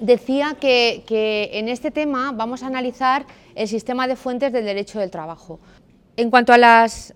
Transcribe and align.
decía 0.00 0.56
que, 0.58 1.50
en 1.52 1.68
este 1.68 1.90
tema 1.90 2.32
vamos 2.32 2.62
a 2.62 2.66
analizar 2.66 3.26
el 3.54 3.68
sistema 3.68 4.08
de 4.08 4.16
fuentes 4.16 4.52
del 4.52 4.64
derecho 4.64 4.98
del 4.98 5.10
trabajo. 5.10 5.60
En 6.20 6.28
cuanto 6.28 6.52
a 6.52 6.58
las, 6.58 7.14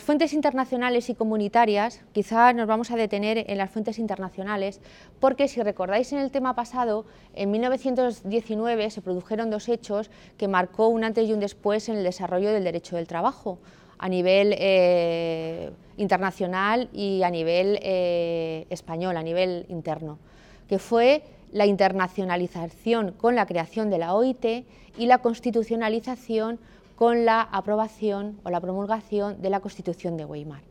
fuentes 0.00 0.32
internacionales 0.32 1.10
y 1.10 1.14
comunitarias, 1.14 2.00
quizá 2.12 2.54
nos 2.54 2.66
vamos 2.66 2.90
a 2.90 2.96
detener 2.96 3.44
en 3.46 3.58
las 3.58 3.70
fuentes 3.70 3.98
internacionales, 3.98 4.80
porque 5.20 5.48
si 5.48 5.62
recordáis 5.62 6.14
en 6.14 6.20
el 6.20 6.30
tema 6.30 6.54
pasado, 6.54 7.04
en 7.34 7.50
1919 7.50 8.88
se 8.88 9.02
produjeron 9.02 9.50
dos 9.50 9.68
hechos 9.68 10.10
que 10.38 10.48
marcó 10.48 10.88
un 10.88 11.04
antes 11.04 11.28
y 11.28 11.34
un 11.34 11.40
después 11.40 11.90
en 11.90 11.98
el 11.98 12.04
desarrollo 12.04 12.50
del 12.50 12.64
derecho 12.64 12.96
del 12.96 13.06
trabajo, 13.06 13.58
a 13.98 14.08
nivel 14.08 14.54
eh, 14.56 15.70
internacional 15.98 16.88
y 16.94 17.24
a 17.24 17.28
nivel 17.28 17.78
eh, 17.82 18.64
español, 18.70 19.18
a 19.18 19.22
nivel 19.22 19.66
interno, 19.68 20.18
que 20.70 20.78
fue 20.78 21.22
la 21.52 21.66
internacionalización 21.66 23.12
con 23.12 23.34
la 23.34 23.44
creación 23.44 23.90
de 23.90 23.98
la 23.98 24.14
OIT 24.14 24.64
y 24.96 25.04
la 25.04 25.18
constitucionalización 25.18 26.58
con 26.98 27.24
la 27.24 27.42
aprobación 27.42 28.40
o 28.42 28.50
la 28.50 28.60
promulgación 28.60 29.40
de 29.40 29.50
la 29.50 29.60
Constitución 29.60 30.16
de 30.16 30.24
Weimar. 30.24 30.62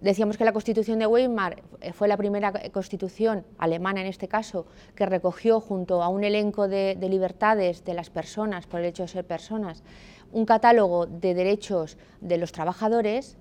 Decíamos 0.00 0.38
que 0.38 0.46
la 0.46 0.54
Constitución 0.54 0.98
de 0.98 1.06
Weimar 1.06 1.62
fue 1.92 2.08
la 2.08 2.16
primera 2.16 2.54
constitución, 2.72 3.44
alemana 3.58 4.00
en 4.00 4.06
este 4.06 4.28
caso, 4.28 4.64
que 4.94 5.04
recogió 5.04 5.60
junto 5.60 6.02
a 6.02 6.08
un 6.08 6.24
elenco 6.24 6.68
de, 6.68 6.96
libertades 6.98 7.84
de 7.84 7.92
las 7.92 8.08
personas, 8.08 8.66
por 8.66 8.80
el 8.80 8.86
hecho 8.86 9.02
de 9.02 9.08
ser 9.08 9.26
personas, 9.26 9.82
un 10.32 10.46
catálogo 10.46 11.04
de 11.04 11.34
derechos 11.34 11.98
de 12.22 12.38
los 12.38 12.50
trabajadores, 12.50 13.36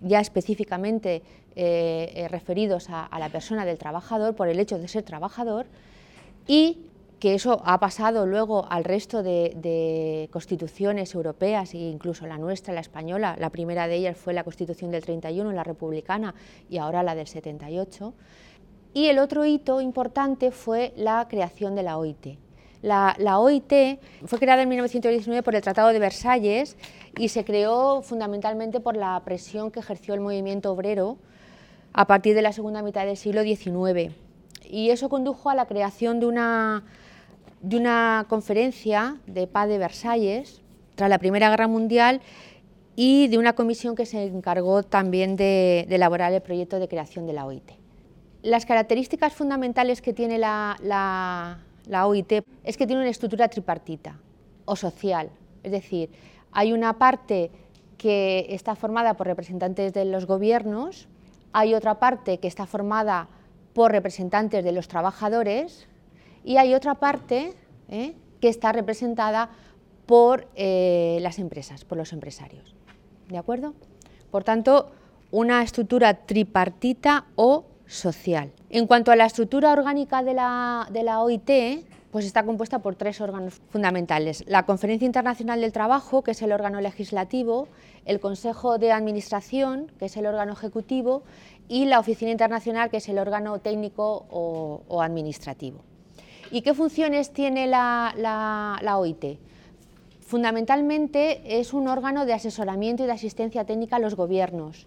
ya 0.00 0.18
específicamente 0.18 1.22
eh, 1.54 2.12
eh, 2.16 2.26
referidos 2.26 2.90
a, 2.90 3.06
a 3.06 3.20
la 3.20 3.28
persona 3.28 3.64
del 3.64 3.78
trabajador 3.78 4.34
por 4.34 4.48
el 4.48 4.58
hecho 4.58 4.76
de 4.76 4.88
ser 4.88 5.04
trabajador, 5.04 5.66
y 6.48 6.89
que 7.20 7.34
eso 7.34 7.60
ha 7.64 7.78
pasado 7.78 8.26
luego 8.26 8.66
al 8.70 8.82
resto 8.82 9.22
de, 9.22 10.28
constituciones 10.32 11.14
europeas 11.14 11.74
e 11.74 11.78
incluso 11.78 12.26
la 12.26 12.38
nuestra, 12.38 12.72
la 12.72 12.80
española, 12.80 13.36
la 13.38 13.50
primera 13.50 13.86
de 13.86 13.96
ellas 13.96 14.16
fue 14.16 14.32
la 14.32 14.42
Constitución 14.42 14.90
del 14.90 15.04
31, 15.04 15.52
la 15.52 15.62
republicana, 15.62 16.34
y 16.70 16.78
ahora 16.78 17.02
la 17.02 17.14
del 17.14 17.26
78. 17.26 18.14
Y 18.94 19.06
el 19.06 19.18
otro 19.18 19.44
hito 19.44 19.82
importante 19.82 20.50
fue 20.50 20.94
la 20.96 21.28
creación 21.28 21.74
de 21.74 21.82
la 21.82 21.98
OIT. 21.98 22.38
La, 22.82 23.14
la, 23.18 23.38
OIT 23.38 24.00
fue 24.24 24.38
creada 24.38 24.62
en 24.62 24.70
1919 24.70 25.42
por 25.42 25.54
el 25.54 25.60
Tratado 25.60 25.90
de 25.90 25.98
Versalles 25.98 26.78
y 27.18 27.28
se 27.28 27.44
creó 27.44 28.00
fundamentalmente 28.00 28.80
por 28.80 28.96
la 28.96 29.20
presión 29.22 29.70
que 29.70 29.80
ejerció 29.80 30.14
el 30.14 30.20
movimiento 30.20 30.72
obrero 30.72 31.18
a 31.92 32.06
partir 32.06 32.34
de 32.34 32.40
la 32.40 32.52
segunda 32.52 32.82
mitad 32.82 33.04
del 33.04 33.18
siglo 33.18 33.42
XIX 33.42 34.14
y 34.70 34.90
eso 34.90 35.08
condujo 35.08 35.50
a 35.50 35.54
la 35.54 35.66
creación 35.66 36.20
de 36.20 36.26
una, 36.26 36.84
de 37.62 37.76
una 37.76 38.26
conferencia 38.28 39.18
de 39.26 39.46
paz 39.46 39.68
de 39.68 39.78
Versalles 39.78 40.62
tras 40.94 41.10
la 41.10 41.18
Primera 41.18 41.50
Guerra 41.50 41.68
Mundial 41.68 42.20
y 42.96 43.28
de 43.28 43.38
una 43.38 43.54
comisión 43.54 43.94
que 43.94 44.06
se 44.06 44.24
encargó 44.24 44.82
también 44.82 45.36
de, 45.36 45.86
elaborar 45.88 46.32
el 46.32 46.40
proyecto 46.40 46.78
de 46.78 46.88
creación 46.88 47.26
de 47.26 47.32
la 47.32 47.46
OIT. 47.46 47.70
Las 48.42 48.66
características 48.66 49.34
fundamentales 49.34 50.00
que 50.02 50.12
tiene 50.12 50.38
la, 50.38 50.76
la 50.82 52.06
OIT 52.06 52.44
es 52.64 52.76
que 52.76 52.86
tiene 52.86 53.02
una 53.02 53.10
estructura 53.10 53.48
tripartita 53.48 54.18
o 54.64 54.76
social, 54.76 55.30
es 55.62 55.72
decir, 55.72 56.10
hay 56.52 56.72
una 56.72 56.98
parte 56.98 57.50
que 57.98 58.46
está 58.48 58.74
formada 58.74 59.14
por 59.14 59.26
representantes 59.26 59.92
de 59.92 60.04
los 60.06 60.26
gobiernos, 60.26 61.06
hay 61.52 61.74
otra 61.74 61.98
parte 61.98 62.38
que 62.38 62.48
está 62.48 62.66
formada 62.66 63.28
por 63.74 63.92
representantes 63.92 64.64
de 64.64 64.72
los 64.72 64.88
trabajadores 64.88 65.86
y 66.44 66.56
hay 66.56 66.74
otra 66.74 66.94
parte 66.94 67.54
¿eh? 67.88 68.14
que 68.40 68.48
está 68.48 68.72
representada 68.72 69.50
por 70.06 70.48
eh, 70.56 71.18
las 71.20 71.38
empresas, 71.38 71.84
por 71.84 71.98
los 71.98 72.12
empresarios. 72.12 72.74
¿De 73.28 73.38
acuerdo? 73.38 73.74
Por 74.30 74.44
tanto, 74.44 74.90
una 75.30 75.62
estructura 75.62 76.14
tripartita 76.14 77.26
o 77.36 77.64
social. 77.86 78.52
En 78.70 78.86
cuanto 78.86 79.12
a 79.12 79.16
la 79.16 79.26
estructura 79.26 79.72
orgánica 79.72 80.22
de 80.22 80.34
la, 80.34 80.88
de 80.90 81.02
la 81.02 81.20
OIT, 81.22 81.50
pues 82.10 82.24
está 82.24 82.44
compuesta 82.44 82.80
por 82.80 82.96
tres 82.96 83.20
órganos 83.20 83.60
fundamentales. 83.70 84.44
La 84.48 84.66
Conferencia 84.66 85.06
Internacional 85.06 85.60
del 85.60 85.72
Trabajo, 85.72 86.22
que 86.22 86.32
es 86.32 86.42
el 86.42 86.52
órgano 86.52 86.80
legislativo, 86.80 87.68
el 88.04 88.18
Consejo 88.20 88.78
de 88.78 88.92
Administración, 88.92 89.92
que 89.98 90.06
es 90.06 90.16
el 90.16 90.26
órgano 90.26 90.52
ejecutivo, 90.52 91.22
y 91.68 91.86
la 91.86 92.00
Oficina 92.00 92.32
Internacional, 92.32 92.90
que 92.90 92.96
es 92.96 93.08
el 93.08 93.18
órgano 93.18 93.60
técnico 93.60 94.26
o, 94.30 95.02
administrativo. 95.02 95.84
¿Y 96.52 96.62
qué 96.62 96.74
funciones 96.74 97.32
tiene 97.32 97.68
la, 97.68 98.96
OIT? 98.98 99.38
Fundamentalmente 100.20 101.60
es 101.60 101.72
un 101.72 101.86
órgano 101.86 102.26
de 102.26 102.32
asesoramiento 102.32 103.04
y 103.04 103.06
de 103.06 103.12
asistencia 103.12 103.64
técnica 103.64 103.96
a 103.96 103.98
los 104.00 104.16
gobiernos 104.16 104.86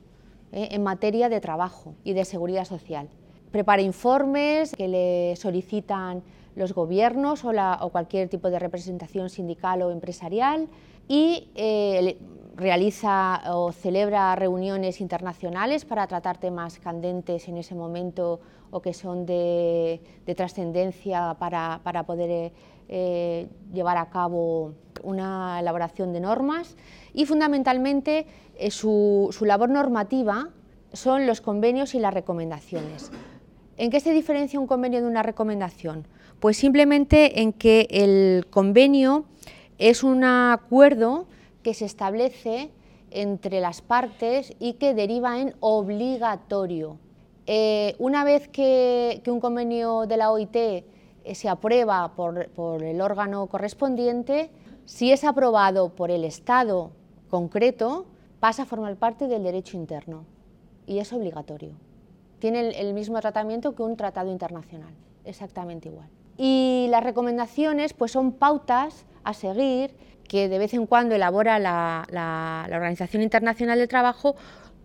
¿eh? 0.52 0.70
en 0.72 0.84
materia 0.84 1.30
de 1.30 1.40
trabajo 1.40 1.96
y 2.04 2.14
de 2.14 2.26
seguridad 2.26 2.66
social. 2.66 3.08
Prepara 3.52 3.82
informes 3.82 4.74
que 4.76 4.88
le 4.88 5.36
solicitan 5.38 6.22
los 6.56 6.74
gobiernos 6.74 7.46
o, 7.46 7.90
cualquier 7.92 8.28
tipo 8.28 8.50
de 8.50 8.60
representación 8.60 9.30
sindical 9.30 9.82
o 9.84 9.92
empresarial 9.92 10.68
y 11.08 11.48
eh, 11.56 12.18
realiza 12.64 13.42
o 13.54 13.72
celebra 13.74 14.36
reuniones 14.36 15.02
internacionales 15.02 15.84
para 15.84 16.08
tratar 16.08 16.38
temas 16.38 16.80
candentes 16.80 17.48
en 17.50 17.58
ese 17.58 17.76
momento 17.76 18.40
o 18.72 18.82
que 18.82 18.94
son 18.94 19.26
de, 19.26 20.02
trascendencia 20.36 21.36
para, 21.38 22.04
poder 22.08 22.54
eh, 22.88 23.48
llevar 23.74 23.98
a 23.98 24.10
cabo 24.10 24.74
una 25.04 25.60
elaboración 25.60 26.14
de 26.14 26.22
normas 26.22 26.78
y 27.14 27.26
fundamentalmente 27.26 28.26
eh, 28.58 28.72
su, 28.72 29.28
su 29.32 29.44
labor 29.44 29.70
normativa 29.70 30.50
son 30.94 31.28
los 31.28 31.42
convenios 31.42 31.94
y 31.96 32.00
las 32.00 32.14
recomendaciones. 32.14 33.12
¿En 33.76 33.92
qué 33.92 34.00
se 34.00 34.14
diferencia 34.14 34.60
un 34.60 34.68
convenio 34.68 35.02
de 35.02 35.08
una 35.08 35.24
recomendación? 35.24 36.08
Pues 36.40 36.56
simplemente 36.58 37.42
en 37.42 37.52
que 37.52 37.88
el 37.90 38.46
convenio 38.50 39.26
es 39.78 40.04
un 40.04 40.24
acuerdo 40.24 41.28
que 41.64 41.74
se 41.74 41.86
establece 41.86 42.72
entre 43.10 43.62
las 43.62 43.82
partes 43.82 44.54
y 44.60 44.74
que 44.74 44.94
deriva 44.94 45.40
en 45.40 45.56
obligatorio. 45.60 46.98
Eh, 47.46 47.96
una 48.00 48.24
vez 48.24 48.48
que, 48.48 49.22
un 49.28 49.40
convenio 49.40 50.06
de 50.06 50.18
la 50.18 50.32
OIT 50.32 50.56
eh, 50.56 50.86
se 51.34 51.50
aprueba 51.50 52.14
por, 52.16 52.84
el 52.84 53.02
órgano 53.02 53.48
correspondiente, 53.48 54.50
si 54.86 55.12
es 55.12 55.24
aprobado 55.24 55.90
por 55.90 56.12
el 56.12 56.24
Estado 56.24 56.92
concreto, 57.30 58.06
pasa 58.40 58.64
a 58.64 58.66
formar 58.66 58.96
parte 58.98 59.28
del 59.28 59.44
derecho 59.44 59.78
interno 59.78 60.26
y 60.86 61.00
es 61.00 61.14
obligatorio. 61.14 61.74
Tiene 62.40 62.70
el, 62.70 62.94
mismo 62.94 63.20
tratamiento 63.22 63.74
que 63.74 63.84
un 63.84 63.96
tratado 63.96 64.32
internacional, 64.32 64.94
exactamente 65.24 65.88
igual. 65.88 66.10
Y 66.38 66.88
las 66.90 67.04
recomendaciones 67.04 67.94
pues, 67.94 68.12
son 68.12 68.34
pautas 68.34 69.06
a 69.24 69.34
seguir 69.34 69.96
que 70.34 70.50
de 70.50 70.58
vez 70.58 70.74
en 70.74 70.88
cuando 70.88 71.14
elabora 71.14 71.60
la, 71.60 72.68
Organización 72.74 73.22
Internacional 73.22 73.78
del 73.78 73.88
Trabajo 73.88 74.36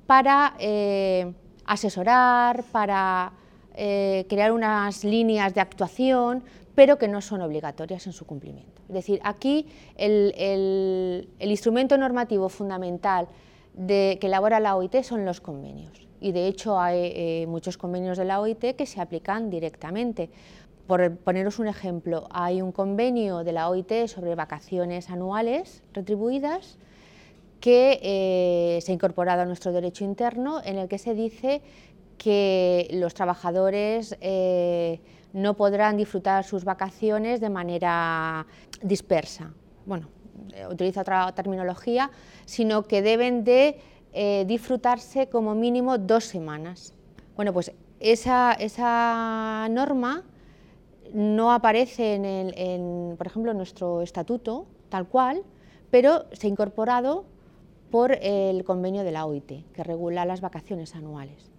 para 0.07 0.55
eh, 0.59 1.33
asesorar, 1.65 2.65
para 2.71 3.33
eh, 3.75 4.27
crear 4.29 4.53
unas 4.53 5.05
líneas 5.05 5.55
de 5.55 5.63
actuación, 5.63 6.45
pero 6.75 6.99
que 6.99 7.09
no 7.09 7.23
son 7.23 7.41
obligatorias 7.41 8.07
en 8.07 8.13
su 8.13 8.27
cumplimiento. 8.27 8.83
Es 8.89 8.95
decir, 8.97 9.21
aquí 9.25 9.67
el, 9.97 11.27
instrumento 11.41 11.97
normativo 11.97 12.51
fundamental 12.51 13.27
de, 13.73 14.19
que 14.21 14.27
elabora 14.27 14.61
la 14.61 14.77
OIT 14.77 15.03
son 15.03 15.25
los 15.25 15.41
convenios. 15.41 16.07
Y 16.21 16.33
de 16.33 16.47
hecho 16.47 16.79
hay 16.79 17.13
eh, 17.15 17.47
muchos 17.49 17.79
convenios 17.79 18.19
de 18.19 18.27
la 18.27 18.43
OIT 18.43 18.77
que 18.77 18.85
se 18.85 19.01
aplican 19.01 19.49
directamente. 19.49 20.29
Por 20.89 21.19
poneros 21.19 21.59
un 21.59 21.69
ejemplo, 21.69 22.29
hay 22.31 22.63
un 22.63 22.73
convenio 22.73 23.45
de 23.45 23.53
la 23.53 23.69
OIT 23.69 24.07
sobre 24.07 24.35
vacaciones 24.35 25.11
anuales 25.11 25.83
retribuidas 25.93 26.79
que 27.61 28.01
eh, 28.03 28.81
se 28.81 28.91
ha 28.91 28.95
incorporado 28.95 29.43
a 29.43 29.45
nuestro 29.45 29.71
derecho 29.73 30.07
interno 30.07 30.63
en 30.65 30.79
el 30.79 30.89
que 30.89 30.97
se 30.97 31.13
dice 31.13 31.61
que 32.17 32.89
los 32.91 33.13
trabajadores 33.13 34.17
eh, 34.23 35.03
no 35.35 35.53
podrán 35.59 35.99
disfrutar 35.99 36.45
sus 36.45 36.65
vacaciones 36.65 37.43
de 37.43 37.51
manera 37.51 38.47
dispersa. 38.83 39.53
Bueno, 39.85 40.09
eh, 40.55 40.67
utiliza 40.71 41.03
otra 41.03 41.31
terminología, 41.33 42.11
sino 42.47 42.85
que 42.85 43.03
deben 43.03 43.45
de 43.45 43.79
disfrutarse 44.47 45.29
como 45.29 45.55
mínimo 45.55 45.99
dos 45.99 46.25
semanas. 46.25 46.95
Bueno, 47.37 47.53
pues 47.53 47.73
esa, 48.01 48.55
esa 48.55 49.69
norma 49.71 50.25
no 51.13 51.53
aparece 51.53 52.15
en, 52.15 53.17
por 53.17 53.27
ejemplo, 53.27 53.53
en 53.53 53.57
nuestro 53.57 54.03
estatuto 54.03 54.67
tal 54.89 55.07
cual, 55.07 55.43
pero 55.91 56.27
se 56.33 56.47
ha 56.47 56.51
incorporado 56.51 57.25
por 57.91 58.13
el 58.13 58.65
convenio 58.65 59.05
de 59.05 59.13
la 59.13 59.27
OIT, 59.27 59.73
que 59.73 59.83
regula 59.83 60.25
las 60.25 60.41
vacaciones 60.41 60.95
anuales. 60.95 61.51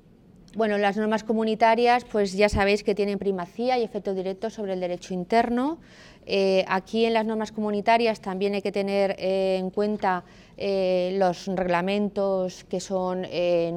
Bueno, 0.56 0.80
las 0.80 0.98
normas 0.98 1.24
comunitarias, 1.24 2.06
pues 2.06 2.34
ya 2.34 2.50
sabéis 2.50 2.84
que 2.84 2.96
tienen 2.96 3.20
primacía 3.20 3.78
y 3.78 3.84
efecto 3.84 4.16
directo 4.16 4.50
sobre 4.50 4.74
el 4.74 4.80
derecho 4.80 5.14
interno. 5.14 5.78
Eh, 6.26 6.66
aquí 6.68 7.06
en 7.06 7.14
las 7.14 7.26
normas 7.26 7.52
comunitarias 7.52 8.20
también 8.20 8.56
hay 8.56 8.64
que 8.64 8.72
tener 8.72 9.16
eh, 9.20 9.58
en 9.60 9.70
cuenta 9.70 10.24
eh, 10.58 11.16
los 11.20 11.46
reglamentos 11.48 12.64
que 12.64 12.80
son 12.80 13.28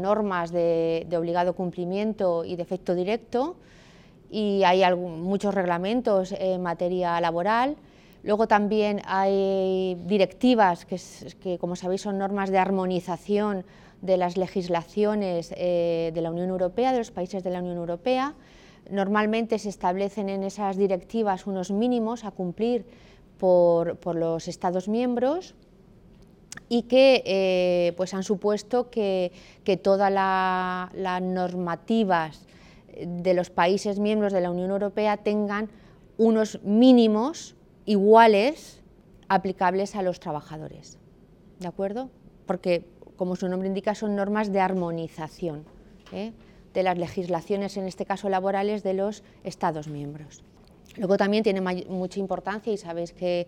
normas 0.01 0.51
de, 0.51 1.07
obligado 1.15 1.55
cumplimiento 1.55 2.45
y 2.45 2.57
de 2.57 2.63
efecto 2.63 2.95
directo, 2.95 3.57
y 4.33 4.65
hay 4.65 4.83
muchos 4.97 5.55
reglamentos 5.55 6.33
en 6.33 6.63
materia 6.63 7.21
laboral. 7.21 7.77
Luego 8.25 8.49
también 8.49 9.03
hay 9.05 9.97
directivas 10.07 10.87
que, 10.87 10.99
que, 11.43 11.59
como 11.59 11.77
sabéis, 11.77 12.01
son 12.01 12.19
normas 12.19 12.51
de 12.51 12.59
armonización 12.59 13.65
de 14.01 14.17
las 14.17 14.37
legislaciones 14.37 15.55
eh, 15.57 16.11
de 16.15 16.21
la 16.21 16.31
Unión 16.31 16.49
Europea, 16.49 16.93
de 16.93 16.99
los 16.99 17.11
países 17.11 17.45
de 17.45 17.51
la 17.51 17.61
Unión 17.61 17.77
Europea. 17.77 18.35
Normalmente 18.91 19.59
se 19.59 19.69
establecen 19.69 20.29
en 20.29 20.43
esas 20.43 20.77
directivas 20.77 21.47
unos 21.47 21.71
mínimos 21.71 22.25
a 22.25 22.33
cumplir 22.33 22.85
por, 23.39 23.99
los 24.15 24.49
Estados 24.49 24.89
miembros 24.89 25.55
y 26.69 26.83
que 26.83 27.23
eh, 27.27 27.93
pues 27.97 28.15
han 28.15 28.23
supuesto 28.23 28.91
que, 28.91 29.33
todas 29.83 30.11
las 30.13 31.23
normativas 31.23 32.41
de 32.97 33.35
los 33.35 33.51
países 33.51 33.99
miembros 33.99 34.33
de 34.33 34.41
la 34.41 34.51
Unión 34.51 34.71
Europea 34.71 35.17
tengan 35.17 35.69
unos 36.19 36.63
mínimos 36.63 37.55
iguales 37.85 38.83
aplicables 39.29 39.97
a 39.97 40.03
los 40.03 40.21
trabajadores. 40.21 40.99
¿De 41.59 41.69
acuerdo? 41.69 42.11
Porque 42.47 42.85
como 43.17 43.37
su 43.37 43.49
nombre 43.49 43.69
indica, 43.69 43.95
son 43.95 44.17
normas 44.17 44.53
de 44.53 44.61
armonización 44.61 45.65
¿eh? 46.13 46.33
de 46.75 46.83
las 46.83 46.99
legislaciones, 46.99 47.77
en 47.77 47.87
este 47.87 48.05
caso 48.05 48.29
laborales, 48.29 48.83
de 48.83 48.95
los 48.95 49.23
Estados 49.45 49.89
miembros. 49.89 50.43
Luego 50.97 51.17
también 51.17 51.43
tiene 51.43 51.61
mucha 51.61 52.21
importancia 52.21 52.73
y 52.73 52.77
sabéis 52.77 53.13
que, 53.13 53.47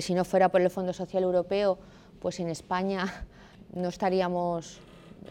si 0.00 0.14
no 0.14 0.24
fuera 0.24 0.50
por 0.50 0.60
el 0.60 0.70
Fondo 0.70 0.92
Social 0.92 1.22
Europeo, 1.22 1.78
pues 2.20 2.38
en 2.38 2.48
España 2.48 3.26
no 3.74 3.88
estaríamos, 3.88 4.78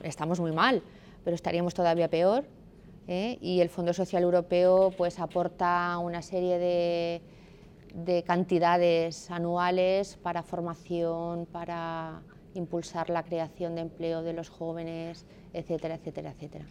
estamos 0.03 0.39
muy 0.39 0.51
mal, 0.51 0.81
pero 1.23 1.35
estaríamos 1.35 1.73
todavía 1.73 2.09
peor. 2.09 2.45
¿Eh? 3.07 3.37
Y 3.41 3.61
el 3.61 3.69
Fondo 3.69 3.93
Social 3.93 4.23
Europeo 4.23 4.91
pues 4.97 5.19
aporta 5.19 5.97
una 5.97 6.21
serie 6.21 6.57
de, 6.57 7.21
de 7.93 8.23
cantidades 8.23 9.29
anuales 9.29 10.17
para 10.21 10.43
formación, 10.43 11.45
para 11.45 12.21
impulsar 12.55 13.09
la 13.09 13.23
creación 13.23 13.75
de 13.75 13.81
empleo 13.81 14.21
de 14.23 14.33
los 14.33 14.49
jóvenes, 14.49 15.25
etcétera, 15.53 15.95
etcétera, 15.95 16.31
etcétera. 16.31 16.65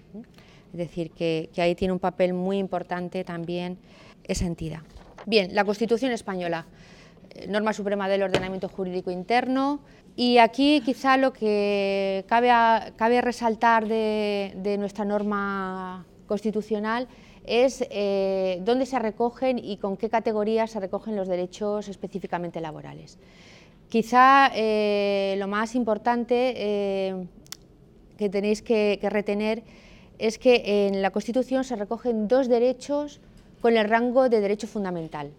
Es 0.73 0.79
decir, 0.79 1.11
que, 1.11 1.51
ahí 1.57 1.75
tiene 1.75 1.93
un 1.93 1.99
papel 1.99 2.35
muy 2.35 2.59
importante 2.59 3.25
también 3.25 3.79
esa 4.25 4.47
entidad. 4.47 4.81
Bien, 5.27 5.55
la 5.55 5.65
Constitución 5.65 6.13
española, 6.13 6.67
eh, 7.31 7.47
norma 7.47 7.73
suprema 7.73 8.09
del 8.09 8.23
ordenamiento 8.23 8.69
jurídico 8.69 9.11
interno, 9.11 9.81
y 10.17 10.39
aquí 10.39 10.83
quizá 10.85 11.17
lo 11.17 11.33
que 11.33 12.25
cabe, 12.29 12.49
cabe 12.97 13.21
resaltar 13.21 13.87
de, 13.87 14.77
nuestra 14.79 15.05
norma 15.05 16.07
constitucional 16.33 17.09
es 17.45 17.85
eh, 17.91 18.63
dónde 18.65 18.87
se 18.87 18.99
recogen 18.99 19.59
y 19.59 19.77
con 19.77 19.99
qué 19.99 20.09
categorías 20.09 20.71
se 20.71 20.81
recogen 20.81 21.15
los 21.15 21.29
derechos 21.29 21.89
específicamente 21.89 22.59
laborales. 22.63 23.19
Quizá 23.91 24.51
eh, 24.55 25.35
lo 25.39 25.47
más 25.47 25.75
importante 25.75 26.55
eh, 26.57 27.27
que 28.17 28.31
tenéis 28.31 28.63
que, 28.63 28.99
retener 29.03 29.63
es 30.19 30.39
que 30.39 30.87
en 30.87 31.03
la 31.03 31.11
Constitución 31.11 31.65
se 31.65 31.77
recogen 31.77 32.29
dos 32.29 32.49
derechos 32.49 33.21
con 33.61 33.77
el 33.77 33.87
rango 33.87 34.31
de 34.31 34.41
derecho 34.41 34.67
fundamental, 34.67 35.33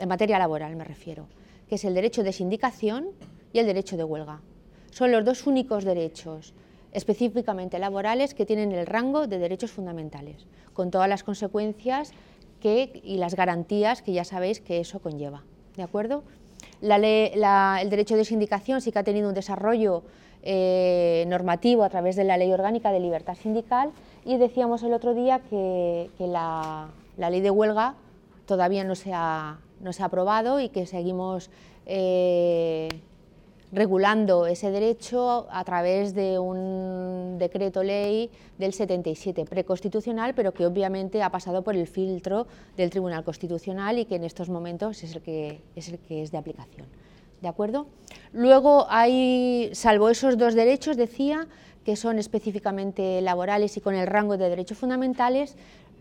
en 0.00 0.08
materia 0.08 0.40
laboral 0.40 0.74
me 0.74 0.82
refiero, 0.82 1.28
que 1.68 1.76
es 1.76 1.84
el 1.84 1.94
derecho 1.94 2.24
de 2.24 2.32
sindicación 2.32 3.10
y 3.52 3.60
el 3.60 3.66
derecho 3.66 3.96
de 3.96 4.02
huelga. 4.02 4.40
Son 4.90 5.12
los 5.12 5.24
dos 5.24 5.46
únicos 5.46 5.84
derechos 5.84 6.54
específicamente 6.94 7.78
laborales 7.78 8.32
que 8.32 8.46
tienen 8.46 8.72
el 8.72 8.86
rango 8.86 9.26
de 9.26 9.38
derechos 9.38 9.70
fundamentales, 9.70 10.46
con 10.72 10.90
todas 10.90 11.08
las 11.08 11.22
consecuencias 11.22 12.12
y 12.64 13.18
las 13.18 13.34
garantías 13.34 14.00
que 14.00 14.12
ya 14.12 14.24
sabéis 14.24 14.60
que 14.60 14.80
eso 14.80 14.98
conlleva. 15.00 15.42
¿De 15.76 15.82
acuerdo? 15.82 16.22
el 16.80 17.90
derecho 17.90 18.16
de 18.16 18.24
sindicación 18.24 18.80
sí 18.80 18.90
que 18.90 18.98
ha 18.98 19.04
tenido 19.04 19.28
un 19.28 19.34
desarrollo 19.34 20.02
eh, 20.42 21.24
normativo 21.28 21.84
a 21.84 21.88
través 21.88 22.16
de 22.16 22.24
la 22.24 22.36
Ley 22.36 22.52
Orgánica 22.52 22.90
de 22.90 23.00
Libertad 23.00 23.34
Sindical 23.34 23.90
y 24.24 24.36
decíamos 24.36 24.82
el 24.82 24.92
otro 24.92 25.14
día 25.14 25.40
que, 25.50 26.10
la, 26.18 26.88
ley 27.16 27.40
de 27.40 27.50
huelga 27.50 27.94
todavía 28.46 28.84
no 28.84 28.94
se 28.94 29.12
ha, 29.14 29.58
no 29.80 29.92
se 29.92 30.02
ha 30.02 30.06
aprobado 30.06 30.60
y 30.60 30.68
que 30.68 30.86
seguimos 30.86 31.50
eh, 31.86 32.88
regulando 33.72 34.46
ese 34.46 34.70
derecho 34.70 35.46
a 35.50 35.64
través 35.64 36.14
de 36.14 36.38
un 36.38 37.36
decreto 37.38 37.82
ley 37.82 38.30
del 38.58 38.72
77 38.72 39.44
preconstitucional, 39.44 40.34
pero 40.34 40.52
que 40.52 40.66
obviamente 40.66 41.22
ha 41.22 41.30
pasado 41.30 41.62
por 41.62 41.74
el 41.74 41.86
filtro 41.86 42.46
del 42.76 42.90
Tribunal 42.90 43.24
Constitucional 43.24 43.98
y 43.98 44.04
que 44.04 44.16
en 44.16 44.24
estos 44.24 44.48
momentos 44.48 45.02
es 45.02 45.14
el 45.14 45.22
que 45.22 45.60
es, 45.74 45.88
el 45.88 45.98
que 45.98 46.22
es 46.22 46.30
de 46.30 46.38
aplicación. 46.38 46.86
¿De 47.42 47.48
acuerdo? 47.48 47.86
Luego 48.32 48.86
hay, 48.88 49.70
salvo 49.74 50.08
esos 50.08 50.38
dos 50.38 50.54
derechos, 50.54 50.96
decía, 50.96 51.46
que 51.84 51.96
son 51.96 52.18
específicamente 52.18 53.20
laborales 53.20 53.76
y 53.76 53.80
con 53.80 53.94
el 53.94 54.06
rango 54.06 54.38
de 54.38 54.48
derechos 54.48 54.78
fundamentales, 54.78 55.56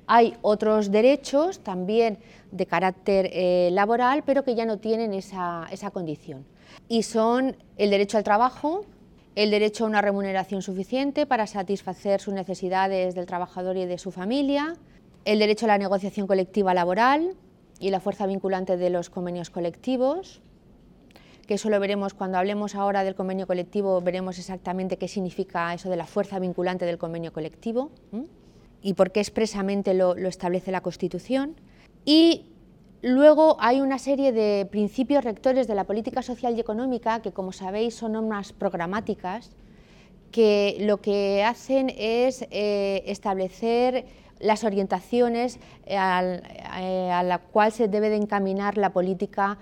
hay 0.06 0.36
otros 0.42 0.92
derechos 0.92 1.60
también 1.60 2.18
de 2.52 2.66
carácter 2.66 3.30
eh, 3.34 3.70
laboral, 3.72 4.24
pero 4.26 4.44
que 4.44 4.56
ya 4.56 4.66
no 4.66 4.78
tienen 4.78 5.14
esa, 5.14 5.68
esa 5.72 5.92
condición 5.92 6.46
y 6.88 7.04
son 7.04 7.56
el 7.78 7.90
derecho 7.90 8.18
al 8.18 8.24
trabajo, 8.24 8.86
el 9.36 9.52
derecho 9.52 9.86
a 9.86 9.88
una 9.88 10.02
remuneración 10.02 10.62
suficiente 10.62 11.26
para 11.26 11.48
satisfacer 11.48 12.22
sus 12.22 12.34
necesidades 12.34 13.16
del 13.16 13.26
trabajador 13.26 13.78
y 13.78 13.86
de 13.86 13.98
su 13.98 14.12
familia, 14.12 14.76
el 15.26 15.40
derecho 15.40 15.66
a 15.66 15.70
la 15.70 15.78
negociación 15.78 16.28
colectiva 16.28 16.74
laboral 16.74 17.36
y 17.80 17.90
la 17.90 18.00
fuerza 18.00 18.28
vinculante 18.28 18.78
de 18.78 18.90
los 18.90 19.10
convenios 19.10 19.50
colectivos, 19.50 20.42
que 21.48 21.56
eso 21.56 21.70
lo 21.70 21.80
veremos 21.80 22.14
cuando 22.14 22.38
hablemos 22.38 22.76
ahora 22.76 23.04
del 23.04 23.16
convenio 23.16 23.48
colectivo, 23.48 24.00
veremos 24.02 24.40
exactamente 24.40 24.98
qué 24.98 25.08
significa 25.08 25.74
eso 25.74 25.90
de 25.90 25.98
la 25.98 26.06
fuerza 26.06 26.40
vinculante 26.40 26.86
del 26.86 26.98
convenio 26.98 27.34
colectivo 27.34 27.92
y 28.82 28.94
por 28.94 29.12
qué 29.12 29.20
expresamente 29.20 29.94
lo, 29.94 30.16
lo 30.16 30.30
establece 30.30 30.72
la 30.72 30.82
Constitución. 30.82 31.56
Y 32.06 32.53
Luego 33.04 33.58
hay 33.60 33.82
una 33.82 34.00
serie 34.00 34.32
de 34.32 34.66
principios 34.66 35.26
rectores 35.26 35.68
de 35.68 35.76
la 35.76 35.84
política 35.84 36.22
social 36.22 36.56
y 36.56 36.62
económica 36.62 37.22
que, 37.22 37.34
como 37.34 37.52
sabéis, 37.52 37.96
son 37.96 38.14
normas 38.14 38.54
programáticas 38.54 39.52
que 40.32 40.78
lo 40.80 41.02
que 41.02 41.44
hacen 41.44 41.94
es 41.98 42.48
eh, 42.50 43.04
establecer 43.06 44.06
las 44.40 44.64
orientaciones 44.64 45.58
eh, 45.86 45.98
eh, 45.98 47.12
a 47.12 47.24
la 47.24 47.40
cual 47.40 47.74
se 47.74 47.90
debe 47.90 48.10
de 48.10 48.16
encaminar 48.16 48.78
la 48.78 48.92
política 48.92 49.58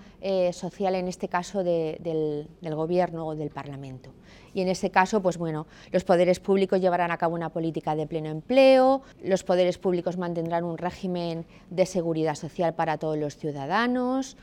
social, 0.51 0.93
en 0.93 1.07
este 1.07 1.27
caso 1.27 1.63
del, 1.63 2.48
Gobierno 2.62 3.25
o 3.25 3.36
del 3.36 3.50
Parlamento. 3.50 4.12
Y 4.53 4.62
en 4.62 4.67
este 4.67 4.89
caso, 4.89 5.22
pues 5.22 5.38
bueno, 5.38 5.67
los 5.91 6.03
poderes 6.03 6.39
públicos 6.39 6.81
llevarán 6.81 7.12
a 7.12 7.17
cabo 7.17 7.36
una 7.36 7.50
política 7.50 7.96
de 7.96 8.08
pleno 8.08 8.29
empleo, 8.29 9.01
los 9.24 9.43
poderes 9.43 9.77
públicos 9.77 10.17
mantendrán 10.17 10.63
un 10.63 10.77
régimen 10.77 11.46
de 11.70 11.86
seguridad 11.86 12.36
social 12.36 12.74
para 12.74 12.98
todos 12.98 13.17
los 13.17 13.38
ciudadanos, 13.38 14.38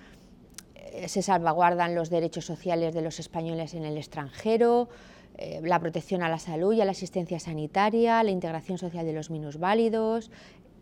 se 1.07 1.23
salvaguardan 1.23 1.95
los 1.95 2.11
derechos 2.11 2.45
sociales 2.45 2.95
de 2.95 3.03
los 3.03 3.21
españoles 3.21 3.75
en 3.75 3.85
el 3.85 3.97
extranjero, 3.97 4.89
eh, 5.37 5.61
la 5.63 5.79
protección 5.79 6.23
a 6.23 6.29
la 6.29 6.39
salud 6.39 6.73
y 6.73 6.81
a 6.81 6.85
la 6.85 6.91
asistencia 6.93 7.39
sanitaria, 7.39 8.23
la 8.23 8.31
integración 8.31 8.79
social 8.79 9.07
de 9.07 9.13
los 9.13 9.31
minusválidos, 9.31 10.31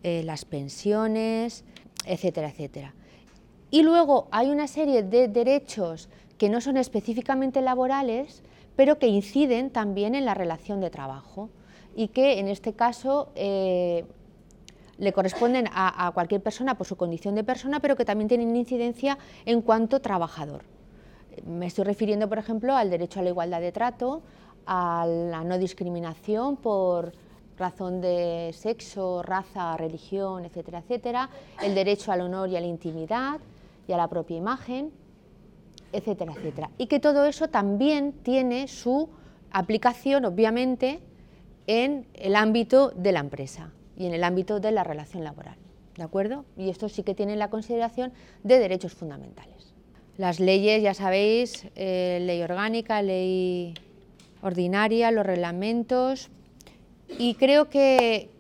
eh, 0.03 0.23
las 0.25 0.45
pensiones, 0.45 1.65
etcétera, 2.07 2.49
etcétera. 2.49 2.95
Y 3.71 3.83
luego 3.83 4.29
hay 4.31 4.49
una 4.49 4.67
serie 4.67 5.03
de 5.03 5.29
derechos 5.29 6.09
que 6.39 6.49
no 6.49 6.61
son 6.61 6.77
específicamente 6.77 7.61
laborales, 7.61 8.43
pero 8.77 8.99
que 8.99 9.09
inciden 9.09 9.71
también 9.71 10.15
en 10.15 10.25
la 10.25 10.35
relación 10.35 10.81
de 10.81 10.91
trabajo 10.91 11.51
y 11.95 12.09
que 12.09 12.39
en 12.39 12.49
este 12.49 12.75
caso 12.75 13.31
eh, 13.35 14.05
le 14.99 15.13
corresponden 15.13 15.67
a, 15.73 16.07
a, 16.07 16.11
cualquier 16.13 16.43
persona 16.43 16.77
por 16.77 16.87
su 16.87 16.97
condición 16.97 17.35
de 17.35 17.43
persona, 17.43 17.81
pero 17.81 17.97
que 17.97 18.05
también 18.05 18.29
tienen 18.29 18.55
incidencia 18.55 19.19
en 19.45 19.63
cuanto 19.63 20.01
trabajador. 20.01 20.63
Me 21.45 21.67
estoy 21.67 21.85
refiriendo, 21.85 22.29
por 22.29 22.39
ejemplo, 22.39 22.77
al 22.77 22.91
derecho 22.91 23.21
a 23.21 23.23
la 23.23 23.31
igualdad 23.31 23.61
de 23.61 23.73
trato, 23.73 24.23
a 24.67 25.07
la 25.07 25.45
no 25.45 25.59
discriminación 25.59 26.57
por, 26.57 27.13
razón 27.57 28.01
de 28.01 28.55
sexo, 28.55 29.23
raza, 29.23 29.77
religión, 29.77 30.45
etcétera, 30.45 30.79
etcétera, 30.81 31.31
el 31.63 31.75
derecho 31.75 32.13
al 32.13 32.21
honor 32.21 32.49
y 32.51 32.57
a 32.57 32.61
la 32.61 32.67
intimidad 32.67 33.41
y 33.89 33.93
a 33.93 33.97
la 33.97 34.09
propia 34.09 34.37
imagen, 34.37 34.93
etcétera, 35.93 36.33
etcétera. 36.37 36.71
Y 36.79 36.87
que 36.87 37.01
todo 37.01 37.27
eso 37.27 37.49
también 37.49 38.13
tiene 38.13 38.69
su 38.69 39.09
aplicación, 39.51 40.25
obviamente, 40.25 41.01
en 41.67 42.07
el 42.15 42.37
ámbito 42.37 42.91
de 42.91 43.13
la 43.13 43.21
empresa 43.21 43.73
y 43.97 44.07
en 44.07 44.15
el 44.15 44.25
ámbito 44.25 44.61
de 44.61 44.73
la 44.73 44.85
relación 44.85 45.25
laboral. 45.25 45.57
¿De 45.97 46.03
acuerdo? 46.03 46.45
Y 46.57 46.69
esto 46.69 46.89
sí 46.89 47.03
que 47.03 47.15
tiene 47.15 47.37
la 47.37 47.49
consideración 47.49 48.13
de 48.43 48.59
derechos 48.59 48.93
fundamentales. 48.93 49.73
Las 50.19 50.41
leyes, 50.41 50.83
ya 50.83 50.95
sabéis, 50.95 51.67
eh, 51.75 52.19
ley 52.23 52.43
orgánica, 52.43 53.03
ley 53.03 53.75
ordinaria, 54.43 55.11
los 55.11 55.25
reglamentos, 55.25 56.31
y 57.19 57.35
creo 57.35 57.69
que, 57.69 58.31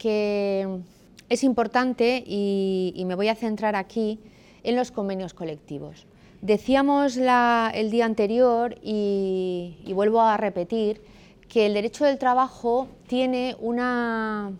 es 1.28 1.44
importante, 1.44 2.22
y, 2.26 3.02
me 3.06 3.14
voy 3.14 3.28
a 3.28 3.34
centrar 3.34 3.76
aquí, 3.76 4.18
en 4.62 4.76
los 4.76 4.90
convenios 4.90 5.32
colectivos. 5.34 6.06
Decíamos 6.42 7.16
el 7.16 7.90
día 7.90 8.04
anterior, 8.04 8.76
y, 8.82 9.92
vuelvo 9.94 10.20
a 10.20 10.36
repetir, 10.36 11.00
que 11.48 11.66
el 11.66 11.74
derecho 11.74 12.04
del 12.04 12.18
trabajo 12.18 12.88
tiene 13.06 13.56
una, 13.58 14.52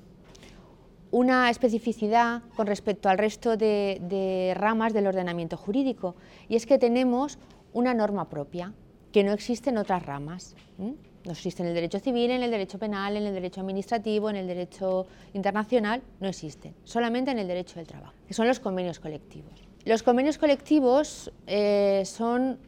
una 1.11 1.51
especificidad 1.51 2.43
con 2.57 2.67
respecto 2.67 3.09
al 3.09 3.19
resto 3.19 3.57
de, 3.57 4.55
ramas 4.57 4.93
del 4.93 5.07
ordenamiento 5.07 5.57
jurídico, 5.57 6.17
y 6.49 6.57
es 6.57 6.67
que 6.67 6.79
tenemos 6.79 7.39
una 7.73 7.93
norma 7.93 8.29
propia 8.29 8.73
que 9.13 9.23
no 9.23 9.33
existe 9.33 9.71
en 9.71 9.79
otras 9.79 10.05
ramas. 10.05 10.55
No 10.79 11.33
existe 11.33 11.63
en 11.63 11.69
el 11.69 11.75
derecho 11.75 11.99
civil, 11.99 12.31
en 12.31 12.43
el 12.43 12.51
derecho 12.51 12.79
penal, 12.79 13.17
en 13.17 13.25
el 13.25 13.35
derecho 13.35 13.61
administrativo, 13.61 14.31
en 14.31 14.37
el 14.37 14.47
derecho 14.47 15.07
internacional, 15.35 16.01
no 16.21 16.29
existen, 16.29 16.75
solamente 16.85 17.33
en 17.33 17.41
el 17.41 17.49
derecho 17.49 17.77
del 17.77 17.87
trabajo, 17.89 18.15
que 18.29 18.35
son 18.35 18.47
los 18.47 18.61
convenios 18.61 19.01
colectivos. 19.01 19.67
Los 19.87 20.03
convenios 20.03 20.37
colectivos 20.37 21.33
eh, 21.47 22.03
son 22.05 22.59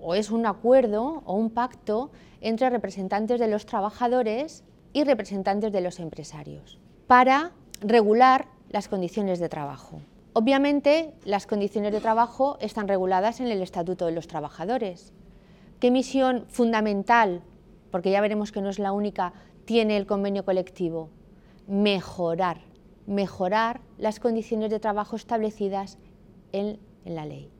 o 0.00 0.14
es 0.14 0.30
un 0.30 0.46
acuerdo 0.46 1.22
o 1.26 1.34
un 1.34 1.50
pacto 1.50 2.10
entre 2.40 2.70
representantes 2.70 3.38
de 3.38 3.48
los 3.48 3.66
trabajadores 3.66 4.64
y 4.94 5.04
representantes 5.04 5.72
de 5.72 5.80
los 5.82 6.00
empresarios 6.00 6.78
para 7.06 7.52
regular 7.82 8.46
las 8.70 8.88
condiciones 8.88 9.38
de 9.40 9.50
trabajo. 9.50 10.00
Obviamente, 10.32 11.12
las 11.24 11.46
condiciones 11.46 11.92
de 11.92 12.00
trabajo 12.00 12.56
están 12.60 12.88
reguladas 12.88 13.40
en 13.40 13.48
el 13.48 13.60
Estatuto 13.60 14.06
de 14.06 14.12
los 14.12 14.26
Trabajadores. 14.28 15.12
¿Qué 15.78 15.90
misión 15.90 16.46
fundamental 16.48 17.42
porque 17.92 18.10
ya 18.10 18.20
veremos 18.20 18.50
que 18.50 18.62
no 18.62 18.70
es 18.70 18.80
la 18.80 18.90
única, 18.90 19.34
tiene 19.66 19.96
el 19.96 20.06
convenio 20.06 20.44
colectivo. 20.44 21.10
Mejorar, 21.68 22.62
mejorar 23.06 23.80
las 23.98 24.18
condiciones 24.18 24.70
de 24.70 24.80
trabajo 24.80 25.14
establecidas 25.14 25.98
en, 26.52 26.78
la 27.04 27.26
ley. 27.26 27.50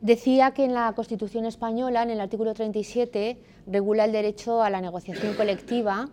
Decía 0.00 0.50
que 0.50 0.64
en 0.64 0.74
la 0.74 0.92
Constitución 0.94 1.44
española, 1.46 2.02
en 2.02 2.10
el 2.10 2.20
artículo 2.20 2.52
37, 2.52 3.38
regula 3.66 4.04
el 4.04 4.12
derecho 4.12 4.62
a 4.62 4.70
la 4.70 4.80
negociación 4.80 5.34
colectiva 5.34 6.08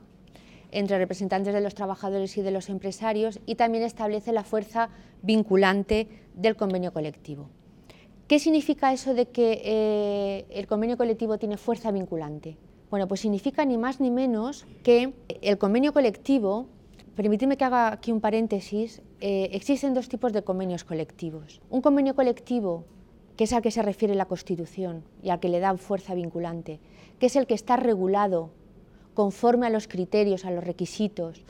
entre 0.72 0.98
representantes 0.98 1.54
de 1.54 1.62
los 1.62 1.76
trabajadores 1.76 2.38
y 2.38 2.42
de 2.42 2.52
los 2.52 2.70
empresarios 2.70 3.40
y 3.46 3.56
también 3.56 3.84
establece 3.84 4.32
la 4.32 4.44
fuerza 4.44 4.90
vinculante 5.22 6.08
del 6.36 6.56
convenio 6.56 6.94
colectivo. 6.94 7.50
¿Qué 8.28 8.40
significa 8.40 8.94
eso 8.94 9.14
de 9.14 9.28
que 9.28 9.62
eh, 9.64 10.46
el 10.50 10.66
convenio 10.66 10.98
colectivo 10.98 11.38
tiene 11.38 11.58
fuerza 11.58 11.92
vinculante? 11.92 12.58
Bueno, 12.90 13.08
pues 13.08 13.22
significa 13.22 13.66
ni 13.66 13.78
más 13.78 14.00
ni 14.00 14.12
menos 14.12 14.66
que 14.84 15.14
el 15.42 15.58
convenio 15.58 15.94
colectivo, 15.94 16.68
permitidme 17.16 17.58
que 17.58 17.66
haga 17.66 17.94
aquí 17.94 18.12
un 18.12 18.22
paréntesis, 18.22 19.02
eh, 19.22 19.50
existen 19.54 19.94
dos 19.94 20.10
tipos 20.10 20.34
de 20.34 20.44
convenios 20.44 20.84
colectivos. 20.84 21.62
Un 21.70 21.82
convenio 21.82 22.16
colectivo, 22.16 22.86
que 23.38 23.46
es 23.46 23.54
al 23.54 23.62
que 23.62 23.72
se 23.72 23.82
refiere 23.82 24.16
la 24.16 24.26
Constitución 24.26 25.04
y 25.22 25.30
al 25.30 25.40
que 25.40 25.50
le 25.50 25.60
da 25.60 25.76
fuerza 25.78 26.16
vinculante, 26.16 26.80
que 27.20 27.28
es 27.28 27.36
el 27.36 27.48
que 27.48 27.54
está 27.54 27.78
regulado 27.78 28.52
conforme 29.14 29.68
a 29.68 29.70
los 29.70 29.88
criterios, 29.88 30.46
a 30.46 30.52
los 30.52 30.64
requisitos, 30.64 31.44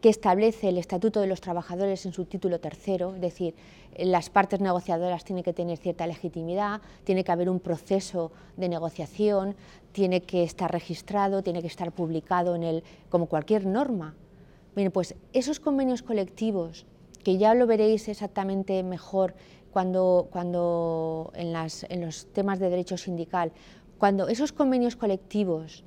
que 0.00 0.08
establece 0.08 0.68
el 0.68 0.78
Estatuto 0.78 1.20
de 1.20 1.26
los 1.26 1.40
Trabajadores 1.40 2.06
en 2.06 2.12
su 2.12 2.26
título 2.26 2.60
tercero, 2.60 3.14
es 3.14 3.20
decir, 3.20 3.54
las 3.98 4.30
partes 4.30 4.60
negociadoras 4.60 5.24
tienen 5.24 5.42
que 5.42 5.52
tener 5.52 5.78
cierta 5.78 6.06
legitimidad, 6.06 6.80
tiene 7.02 7.24
que 7.24 7.32
haber 7.32 7.48
un 7.48 7.60
proceso 7.60 8.30
de 8.56 8.68
negociación, 8.68 9.56
tiene 9.92 10.22
que 10.22 10.44
estar 10.44 10.70
registrado, 10.70 11.42
tiene 11.42 11.60
que 11.60 11.66
estar 11.66 11.90
publicado 11.92 12.54
en 12.54 12.62
el, 12.62 12.84
como 13.08 13.26
cualquier 13.26 13.66
norma. 13.66 14.14
Bien, 14.76 14.92
pues 14.92 15.14
esos 15.32 15.58
convenios 15.58 16.02
colectivos, 16.02 16.84
que 17.24 17.38
ya 17.38 17.54
lo 17.54 17.66
veréis 17.66 18.08
exactamente 18.08 18.82
mejor 18.82 19.34
cuando, 19.72 20.28
cuando 20.30 21.32
en, 21.34 21.54
los 22.02 22.26
temas 22.26 22.58
de 22.58 22.68
derecho 22.68 22.98
sindical, 22.98 23.52
cuando 23.96 24.28
esos 24.28 24.52
convenios 24.52 24.94
colectivos 24.94 25.82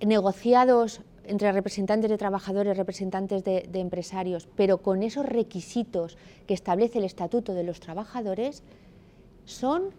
negociados 0.00 1.02
entre 1.24 1.52
representantes 1.52 2.08
de 2.08 2.16
trabajadores, 2.16 2.78
representantes 2.78 3.44
de, 3.44 3.68
empresarios, 3.74 4.48
pero 4.56 4.78
con 4.78 5.02
esos 5.02 5.26
requisitos 5.26 6.16
que 6.46 6.54
establece 6.54 6.98
el 6.98 7.04
Estatuto 7.04 7.52
de 7.52 7.64
los 7.64 7.80
Trabajadores, 7.80 8.62
son 9.44 9.90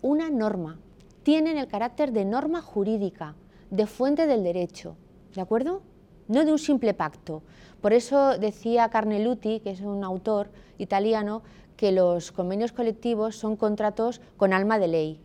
una 0.00 0.30
norma, 0.30 0.78
tienen 1.24 1.58
el 1.58 1.66
carácter 1.66 2.12
de 2.12 2.24
norma 2.24 2.62
jurídica, 2.62 3.34
de 3.72 3.88
fuente 3.88 4.28
del 4.28 4.44
derecho, 4.44 4.94
¿de 5.34 5.40
acuerdo? 5.40 5.82
No 6.32 6.46
de 6.46 6.52
un 6.52 6.58
simple 6.58 6.94
pacto. 6.94 7.42
Por 7.82 7.92
eso 7.92 8.38
decía 8.38 8.88
Carneluti, 8.88 9.60
que 9.60 9.70
es 9.70 9.82
un 9.82 10.02
autor 10.02 10.48
italiano, 10.78 11.42
que 11.76 11.92
los 11.92 12.32
convenios 12.32 12.72
colectivos 12.72 13.36
son 13.36 13.54
contratos 13.54 14.22
con 14.38 14.54
alma 14.54 14.78
de 14.78 14.88
ley, 14.88 15.20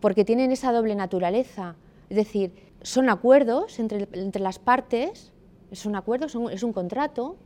porque 0.00 0.26
tienen 0.26 0.52
esa 0.52 0.70
doble 0.70 0.94
naturaleza, 0.94 1.76
es 2.10 2.16
decir, 2.18 2.52
son 2.82 3.08
acuerdos 3.08 3.78
entre, 3.78 4.06
las 4.38 4.58
partes, 4.58 5.32
es 5.70 5.86
un 5.86 5.96
acuerdo, 5.96 6.26
es 6.50 6.62
un 6.62 6.72
contrato, 6.74 7.36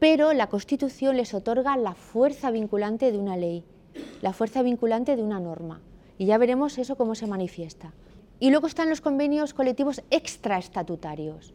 pero 0.00 0.32
la 0.32 0.48
Constitución 0.48 1.16
les 1.16 1.34
otorga 1.34 1.76
la 1.76 1.94
fuerza 1.94 2.50
vinculante 2.50 3.12
de 3.12 3.18
una 3.18 3.36
ley, 3.36 3.62
la 4.22 4.32
fuerza 4.32 4.62
vinculante 4.62 5.14
de 5.14 5.22
una 5.22 5.38
norma. 5.38 5.80
Y 6.18 6.26
ya 6.26 6.38
veremos 6.38 6.78
eso 6.78 6.96
cómo 6.96 7.14
se 7.14 7.28
manifiesta. 7.28 7.92
Y 8.40 8.50
luego 8.50 8.66
están 8.66 8.90
los 8.90 9.00
convenios 9.00 9.54
colectivos 9.54 10.02
extraestatutarios. 10.10 11.54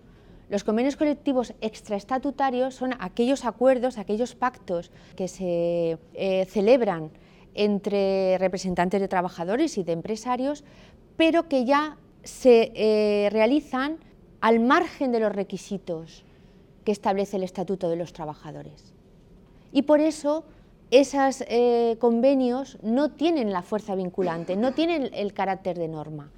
Los 0.49 0.63
convenios 0.63 0.95
colectivos 0.95 1.53
extraestatutarios 1.61 2.73
son 2.73 2.95
aquellos 2.99 3.45
acuerdos, 3.45 3.99
aquellos 3.99 4.33
pactos 4.33 4.91
que 5.15 5.27
se 5.27 5.99
eh, 6.15 6.45
celebran 6.45 7.11
entre 7.53 8.37
representantes 8.39 8.99
de 8.99 9.07
trabajadores 9.07 9.77
y 9.77 9.83
de 9.83 9.91
empresarios, 9.91 10.63
pero 11.17 11.47
que 11.47 11.65
ya 11.65 11.97
se 12.23 12.71
eh, 12.73 13.29
realizan 13.31 13.97
al 14.41 14.59
margen 14.59 15.11
de 15.11 15.19
los 15.19 15.31
requisitos 15.31 16.23
que 16.83 16.91
establece 16.91 17.37
el 17.37 17.43
Estatuto 17.43 17.89
de 17.89 17.95
los 17.95 18.13
Trabajadores. 18.13 18.93
Y 19.71 19.83
por 19.83 19.99
eso 19.99 20.45
esos 20.89 21.43
eh, 21.47 21.97
convenios 21.99 22.79
no 22.81 23.11
tienen 23.11 23.51
la 23.51 23.61
fuerza 23.61 23.93
vinculante, 23.93 24.55
no 24.55 24.73
tienen 24.73 25.11
el 25.13 25.33
carácter 25.33 25.77
de 25.77 25.87
norma. 25.87 26.31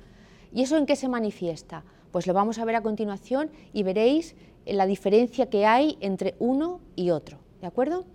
¿Y 0.51 0.63
eso 0.63 0.77
en 0.77 0.85
qué 0.85 0.97
se 0.97 1.07
manifiesta? 1.07 1.85
Pues 2.11 2.27
lo 2.27 2.33
vamos 2.33 2.59
a 2.59 2.65
ver 2.65 2.75
a 2.75 2.81
continuación 2.81 3.49
y 3.73 3.83
veréis 3.83 4.35
la 4.65 4.85
diferencia 4.85 5.49
que 5.49 5.65
hay 5.65 5.97
entre 6.01 6.35
uno 6.39 6.79
y 6.95 7.11
otro. 7.11 7.39
¿De 7.61 7.67
acuerdo? 7.67 8.05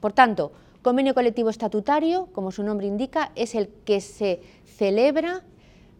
Por 0.00 0.12
tanto, 0.12 0.52
convenio 0.82 1.14
colectivo 1.14 1.50
estatutario, 1.50 2.28
como 2.32 2.52
su 2.52 2.62
nombre 2.62 2.86
indica, 2.86 3.32
es 3.34 3.54
el 3.54 3.68
que 3.84 4.00
se 4.00 4.40
celebra 4.64 5.42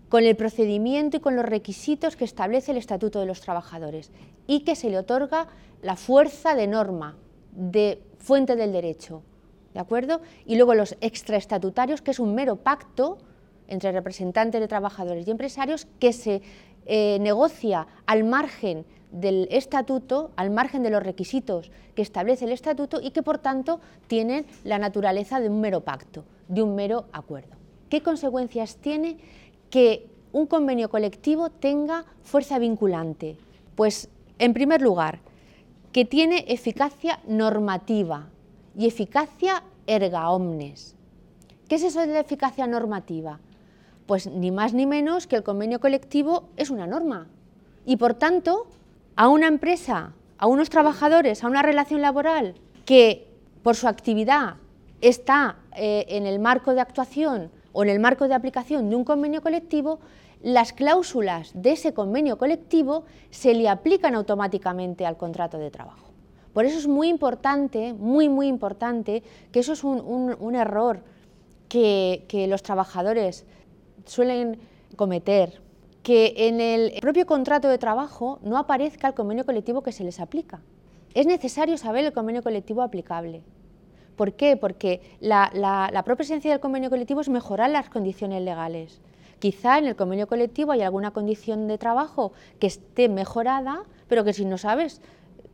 con 0.09 0.25
el 0.25 0.37
procedimiento 0.37 1.17
y 1.17 1.21
con 1.21 1.37
los 1.37 1.45
requisitos 1.45 2.17
que 2.17 2.25
establece 2.25 2.71
el 2.71 2.79
Estatuto 2.79 3.21
de 3.21 3.27
los 3.27 3.41
Trabajadores 3.41 4.13
y 4.47 4.61
que 4.61 4.77
se 4.77 4.89
le 4.89 4.99
otorga 4.99 5.49
la 5.83 5.97
fuerza 5.97 6.55
de 6.55 6.69
norma, 6.69 7.17
de 7.53 8.03
fuente 8.19 8.57
del 8.57 8.73
derecho. 8.73 9.23
¿De 9.75 9.81
acuerdo? 9.81 10.21
Y 10.47 10.57
luego 10.57 10.75
los 10.75 10.97
extraestatutarios, 11.01 12.01
que 12.01 12.13
es 12.13 12.21
un 12.21 12.35
mero 12.35 12.57
pacto 12.57 13.19
entre 13.69 13.93
representantes 13.93 14.61
de 14.61 14.69
trabajadores 14.69 15.27
y 15.27 15.31
empresarios 15.31 15.87
que 15.99 16.13
se 16.13 16.41
eh, 16.87 17.19
negocia 17.21 17.87
al 18.07 18.25
margen 18.25 18.85
del 19.13 19.49
estatuto, 19.51 20.31
al 20.37 20.51
margen 20.51 20.83
de 20.83 20.91
los 20.91 21.03
requisitos 21.03 21.71
que 21.95 22.03
establece 22.03 22.45
el 22.45 22.53
estatuto 22.53 23.01
y 23.01 23.11
que 23.11 23.23
por 23.23 23.39
tanto 23.39 23.81
tienen 24.07 24.47
la 24.65 24.79
naturaleza 24.79 25.41
de 25.41 25.49
un 25.49 25.61
mero 25.61 25.81
pacto, 25.83 26.25
de 26.49 26.63
un 26.63 26.75
mero 26.75 27.07
acuerdo. 27.13 27.57
¿Qué 27.89 28.03
consecuencias 28.03 28.77
tiene? 28.77 29.17
que 29.71 30.09
un 30.33 30.47
convenio 30.47 30.91
colectivo 30.91 31.51
tenga 31.51 32.05
fuerza 32.23 32.59
vinculante? 32.59 33.37
Pues, 33.75 34.09
en 34.39 34.53
primer 34.53 34.83
lugar, 34.83 35.21
que 35.93 36.05
tiene 36.05 36.45
eficacia 36.49 37.21
normativa 37.27 38.29
y 38.77 38.87
eficacia 38.87 39.63
erga 39.87 40.31
omnes. 40.31 40.95
¿Qué 41.69 41.77
es 41.77 41.83
eso 41.83 42.01
de 42.01 42.09
la 42.09 42.21
eficacia 42.21 42.67
normativa? 42.67 43.41
Pues 44.07 44.27
ni 44.27 44.51
más 44.51 44.73
ni 44.73 44.87
menos 44.87 45.27
que 45.27 45.37
el 45.37 45.43
convenio 45.43 45.81
colectivo 45.81 46.49
es 46.57 46.71
una 46.71 46.87
norma 46.87 47.27
y 47.85 47.97
por 47.97 48.15
tanto 48.15 48.67
a 49.15 49.29
una 49.29 49.47
empresa, 49.47 50.13
a 50.39 50.47
unos 50.47 50.71
trabajadores, 50.71 51.43
a 51.43 51.49
una 51.49 51.63
relación 51.63 52.03
laboral 52.03 52.55
que 52.85 53.29
por 53.63 53.77
su 53.77 53.89
actividad 53.89 54.57
está 55.01 55.57
eh, 55.75 56.05
en 56.09 56.27
el 56.27 56.39
marco 56.39 56.75
de 56.75 56.81
actuación 56.81 57.51
o 57.73 57.83
en 57.83 57.91
el 57.91 58.01
marco 58.01 58.29
de 58.29 58.35
aplicación 58.35 58.91
de 58.91 58.97
un 58.97 59.05
convenio 59.05 59.43
colectivo, 59.43 59.99
las 60.43 60.73
cláusulas 60.73 61.51
de 61.55 61.73
ese 61.73 61.93
convenio 61.93 62.39
colectivo 62.39 63.05
se 63.31 63.55
le 63.55 63.69
aplican 63.69 64.15
automáticamente 64.15 65.05
al 65.05 65.17
contrato 65.17 65.59
de 65.59 65.71
trabajo. 65.71 66.11
Por 66.53 66.65
eso 66.65 66.79
es 66.79 66.87
muy 66.87 67.09
importante, 67.09 67.93
muy, 67.93 68.29
muy 68.29 68.47
importante, 68.47 69.23
que 69.53 69.61
eso 69.61 69.75
es 69.75 69.85
un, 69.85 70.55
error 70.55 71.03
que, 71.69 72.25
que 72.29 72.47
los 72.47 72.63
trabajadores 72.63 73.45
suelen 74.07 74.59
cometer, 74.97 75.61
que 76.03 76.35
en 76.37 76.61
el 76.61 76.93
propio 77.01 77.27
contrato 77.27 77.69
de 77.69 77.79
trabajo 77.79 78.39
no 78.43 78.59
aparezca 78.59 79.09
el 79.09 79.15
convenio 79.15 79.45
colectivo 79.45 79.83
que 79.83 79.93
se 79.93 80.05
les 80.05 80.21
aplica. 80.21 80.61
Es 81.15 81.27
necesario 81.27 81.77
saber 81.77 82.05
el 82.05 82.13
convenio 82.13 82.43
colectivo 82.43 82.83
aplicable. 82.83 83.43
¿Por 84.17 84.33
qué? 84.33 84.57
Porque 84.57 85.03
la, 85.21 86.03
propia 86.05 86.25
esencia 86.25 86.51
del 86.51 86.61
convenio 86.61 86.91
colectivo 86.91 87.21
es 87.21 87.29
mejorar 87.29 87.71
las 87.71 87.91
condiciones 87.91 88.43
legales. 88.43 89.01
Quizá 89.39 89.79
en 89.79 89.87
el 89.87 89.97
convenio 89.97 90.27
colectivo 90.27 90.73
hay 90.73 90.83
alguna 90.83 91.11
condición 91.11 91.69
de 91.69 91.77
trabajo 91.77 92.33
que 92.59 92.67
esté 92.67 93.09
mejorada, 93.09 93.83
pero 94.09 94.25
que 94.25 94.33
si 94.33 94.47
no 94.47 94.57
sabes 94.57 95.03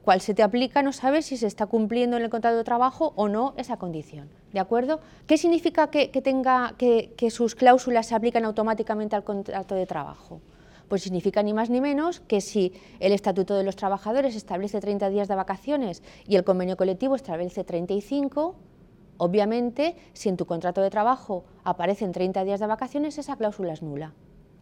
cuál 0.03 0.21
se 0.21 0.35
te 0.35 0.43
aplica, 0.43 0.83
no 0.83 0.93
sabes 0.93 1.27
si 1.27 1.37
se 1.37 1.47
está 1.47 1.67
cumpliendo 1.67 2.17
en 2.17 2.25
el 2.25 2.31
contrato 2.31 2.57
de 2.57 2.65
trabajo 2.65 3.13
o 3.17 3.29
no 3.29 3.55
esa 3.57 3.77
condición. 3.77 4.29
¿De 4.53 4.61
acuerdo? 4.61 5.01
¿Qué 5.27 5.39
significa 5.39 5.89
que, 5.91 6.09
tenga, 6.09 6.75
que, 6.77 7.15
que 7.17 7.31
sus 7.31 7.55
cláusulas 7.55 8.07
se 8.07 8.15
aplican 8.15 8.45
automáticamente 8.45 9.17
al 9.17 9.25
contrato 9.25 9.75
de 9.75 9.87
trabajo? 9.87 10.41
Pues 10.89 11.03
significa 11.03 11.43
ni 11.43 11.55
más 11.55 11.71
ni 11.71 11.81
menos 11.81 12.21
que 12.21 12.41
si 12.41 12.75
el 13.01 13.13
Estatuto 13.13 13.57
de 13.57 13.65
los 13.65 13.77
Trabajadores 13.77 14.37
establece 14.37 14.81
30 14.81 15.09
días 15.09 15.29
de 15.29 15.35
vacaciones 15.35 16.03
y 16.27 16.37
el 16.37 16.45
convenio 16.45 16.77
colectivo 16.77 17.15
establece 17.15 17.65
35, 17.65 18.57
obviamente 19.17 19.97
si 20.13 20.29
en 20.29 20.37
tu 20.37 20.45
contrato 20.45 20.83
de 20.83 20.91
trabajo 20.91 21.45
aparecen 21.65 22.13
30 22.13 22.45
días 22.45 22.61
de 22.61 22.67
vacaciones, 22.67 23.17
esa 23.17 23.37
cláusula 23.37 23.73
es 23.73 23.83
nula. 23.83 24.13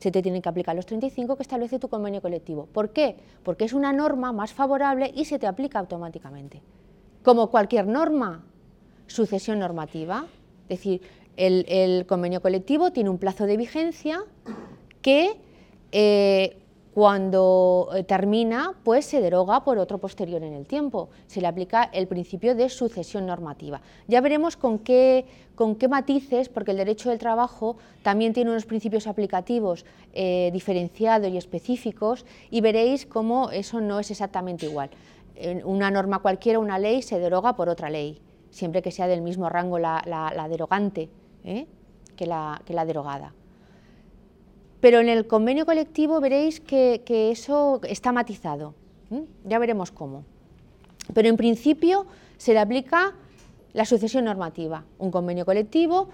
Se 0.01 0.11
te 0.11 0.23
tienen 0.23 0.43
que 0.43 0.49
aplicar 0.49 0.75
los 0.75 0.87
35 0.87 1.37
que 1.37 1.43
establece 1.43 1.79
tu 1.79 1.89
convenio 1.89 2.21
colectivo. 2.21 2.67
¿Por 2.73 2.91
qué? 2.91 3.17
Porque 3.43 3.65
es 3.65 3.73
una 3.73 3.93
norma 3.93 4.33
más 4.33 4.53
favorable 4.53 5.13
y 5.15 5.27
se 5.27 5.39
te 5.39 5.47
aplica 5.47 5.79
automáticamente. 5.79 6.63
Como 7.23 7.51
cualquier 7.51 7.87
norma, 7.87 8.43
sucesión 9.07 9.59
normativa, 9.59 10.27
es 10.69 10.79
decir, 10.79 11.03
el, 11.37 11.67
el 11.69 12.07
convenio 12.07 12.41
colectivo 12.41 12.93
tiene 12.93 13.11
un 13.11 13.19
plazo 13.19 13.45
de 13.47 13.57
vigencia 13.57 14.23
que 15.03 15.37
eh, 15.93 16.57
cuando 16.95 17.89
eh, 17.95 18.03
termina, 18.03 18.75
pues 18.83 19.05
se 19.05 19.21
deroga 19.21 19.63
por 19.63 19.79
otro 19.79 19.99
posterior 19.99 20.43
en 20.43 20.55
el 20.55 20.67
tiempo. 20.67 21.09
Se 21.27 21.41
le 21.41 21.47
aplica 21.47 21.85
el 21.85 22.09
principio 22.09 22.55
de 22.55 22.69
sucesión 22.69 23.27
normativa. 23.27 23.81
Ya 24.09 24.21
veremos 24.21 24.57
con 24.57 24.81
qué, 24.81 25.25
con 25.55 25.77
qué 25.77 25.87
matices, 25.87 26.49
porque 26.49 26.73
el 26.73 26.79
derecho 26.79 27.11
del 27.11 27.19
trabajo 27.19 27.77
también 28.03 28.33
tiene 28.33 28.51
unos 28.51 28.67
principios 28.67 29.07
aplicativos 29.07 29.85
eh, 30.13 30.51
diferenciados 30.53 31.31
y 31.31 31.37
específicos, 31.37 32.27
y 32.51 32.61
veréis 32.61 33.07
cómo 33.07 33.51
eso 33.51 33.81
no 33.81 34.01
es 34.01 34.11
exactamente 34.11 34.67
igual. 34.67 34.91
una 35.65 35.91
norma 35.91 36.19
cualquiera, 36.19 36.59
una 36.59 36.79
ley, 36.79 37.03
se 37.03 37.19
deroga 37.19 37.55
por 37.55 37.69
otra 37.69 37.89
ley, 37.89 38.21
siempre 38.51 38.83
que 38.83 38.91
sea 38.91 39.07
del 39.07 39.23
mismo 39.23 39.49
rango 39.49 39.79
la, 39.79 40.47
derogante 40.51 41.09
que, 42.17 42.27
la, 42.27 42.61
que 42.67 42.75
la 42.75 42.85
derogada. 42.85 43.33
Pero 44.81 45.01
en 45.01 45.09
el 45.09 45.27
convenio 45.27 45.67
colectivo 45.67 46.21
veréis 46.21 46.61
que, 46.61 47.03
eso 47.31 47.81
está 47.83 48.13
matizado, 48.13 48.75
ya 49.45 49.59
veremos 49.59 49.91
cómo. 49.91 50.25
Pero 51.13 51.29
en 51.29 51.37
principio 51.37 52.07
se 52.39 52.53
le 52.53 52.61
aplica 52.61 53.15
la 53.73 53.85
sucesión 53.85 54.25
normativa, 54.25 54.85
un 54.99 55.11
convenio 55.11 55.45
colectivo, 55.45 56.09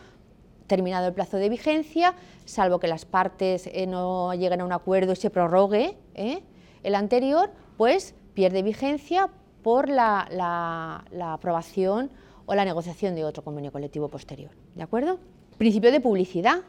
terminado 0.66 1.06
el 1.08 1.14
plazo 1.14 1.36
de 1.36 1.48
vigencia, 1.48 2.14
salvo 2.44 2.80
que 2.80 2.88
las 2.88 3.04
partes 3.04 3.68
eh, 3.72 3.86
no 3.86 4.34
lleguen 4.34 4.60
a 4.60 4.64
un 4.64 4.72
acuerdo 4.72 5.12
y 5.12 5.16
se 5.16 5.30
prorrogue 5.30 5.96
¿eh? 6.14 6.42
el 6.82 6.94
anterior, 6.94 7.50
pues 7.76 8.14
pierde 8.34 8.62
vigencia 8.62 9.30
por 9.62 9.88
la, 9.88 10.28
la, 10.30 11.32
aprobación 11.32 12.10
o 12.46 12.54
la 12.54 12.64
negociación 12.64 13.14
de 13.14 13.24
otro 13.24 13.42
convenio 13.42 13.72
colectivo 13.72 14.08
posterior. 14.08 14.50
¿De 14.74 14.82
acuerdo? 14.82 15.18
Principio 15.58 15.90
de 15.90 16.00
publicidad. 16.00 16.62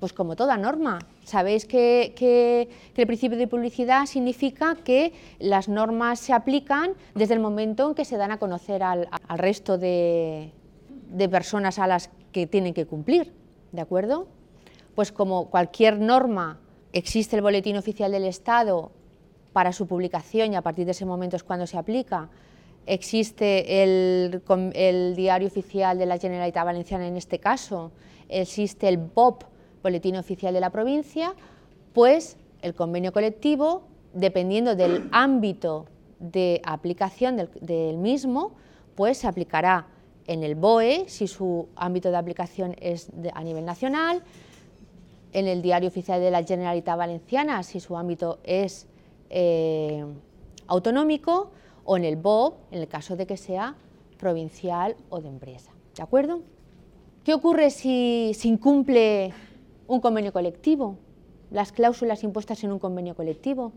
Pues 0.00 0.14
como 0.14 0.34
toda 0.34 0.56
norma, 0.56 0.98
sabéis 1.24 1.66
que, 1.66 2.68
el 2.96 3.06
principio 3.06 3.36
de 3.36 3.46
publicidad 3.46 4.06
significa 4.06 4.74
que 4.82 5.12
las 5.38 5.68
normas 5.68 6.18
se 6.18 6.32
aplican 6.32 6.94
desde 7.14 7.34
el 7.34 7.40
momento 7.40 7.88
en 7.88 7.94
que 7.94 8.06
se 8.06 8.16
dan 8.16 8.32
a 8.32 8.38
conocer 8.38 8.82
al, 8.82 9.08
resto 9.36 9.76
de, 9.76 10.52
personas 11.30 11.78
a 11.78 11.86
las 11.86 12.10
que 12.32 12.46
tienen 12.46 12.72
que 12.72 12.86
cumplir, 12.86 13.34
¿de 13.72 13.82
acuerdo? 13.82 14.26
Pues 14.94 15.12
como 15.12 15.50
cualquier 15.50 16.00
norma 16.00 16.58
existe 16.94 17.36
el 17.36 17.42
boletín 17.42 17.76
oficial 17.76 18.10
del 18.10 18.24
Estado 18.24 18.92
para 19.52 19.74
su 19.74 19.86
publicación 19.86 20.54
y 20.54 20.56
a 20.56 20.62
partir 20.62 20.86
de 20.86 20.92
ese 20.92 21.04
momento 21.04 21.36
es 21.36 21.44
cuando 21.44 21.66
se 21.66 21.76
aplica, 21.76 22.30
existe 22.86 23.82
el, 23.82 24.42
el 24.72 25.14
diario 25.14 25.48
oficial 25.48 25.98
de 25.98 26.06
la 26.06 26.16
Generalitat 26.16 26.64
Valenciana 26.64 27.06
en 27.06 27.18
este 27.18 27.38
caso, 27.38 27.92
existe 28.30 28.88
el 28.88 28.96
BOP 28.96 29.49
boletín 29.82 30.16
oficial 30.16 30.54
de 30.54 30.60
la 30.60 30.70
provincia, 30.70 31.34
pues 31.92 32.36
el 32.62 32.74
convenio 32.74 33.12
colectivo, 33.12 33.82
dependiendo 34.12 34.74
del 34.74 35.08
ámbito 35.12 35.86
de 36.18 36.60
aplicación 36.64 37.48
del, 37.60 37.96
mismo, 37.96 38.52
pues 38.94 39.18
se 39.18 39.26
aplicará 39.26 39.86
en 40.26 40.42
el 40.44 40.54
BOE, 40.54 41.04
si 41.08 41.26
su 41.26 41.68
ámbito 41.76 42.10
de 42.10 42.16
aplicación 42.16 42.76
es 42.80 43.08
a 43.32 43.42
nivel 43.42 43.64
nacional, 43.64 44.22
en 45.32 45.46
el 45.46 45.62
Diario 45.62 45.88
Oficial 45.88 46.20
de 46.20 46.30
la 46.30 46.42
Generalitat 46.42 46.98
Valenciana, 46.98 47.62
si 47.62 47.80
su 47.80 47.96
ámbito 47.96 48.38
es 48.44 48.86
eh, 49.30 50.04
autonómico, 50.66 51.50
o 51.84 51.96
en 51.96 52.04
el 52.04 52.16
BOB, 52.16 52.54
en 52.72 52.80
el 52.80 52.88
caso 52.88 53.16
de 53.16 53.26
que 53.26 53.36
sea 53.36 53.74
provincial 54.18 54.96
o 55.08 55.20
de 55.20 55.28
empresa. 55.28 55.72
¿De 55.96 56.02
acuerdo? 56.02 56.40
¿Qué 57.24 57.34
ocurre 57.34 57.70
si 57.70 58.32
se 58.34 58.48
incumple 58.48 59.32
un 59.90 60.00
convenio 60.00 60.32
colectivo, 60.32 60.96
las 61.50 61.72
cláusulas 61.72 62.22
impuestas 62.22 62.62
en 62.62 62.70
un 62.70 62.78
convenio 62.78 63.16
colectivo. 63.16 63.72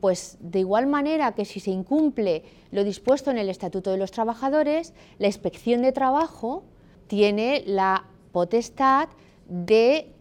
Pues 0.00 0.36
de 0.40 0.60
igual 0.60 0.86
manera 0.86 1.32
que 1.32 1.46
si 1.46 1.60
se 1.60 1.70
incumple 1.70 2.44
lo 2.70 2.84
dispuesto 2.84 3.30
en 3.30 3.38
el 3.38 3.48
Estatuto 3.48 3.90
de 3.90 3.96
los 3.96 4.10
Trabajadores, 4.10 4.92
la 5.18 5.26
inspección 5.26 5.80
de 5.80 5.92
trabajo 5.92 6.62
tiene 7.06 7.64
la 7.66 8.04
potestad 8.32 9.08
de 9.48 10.12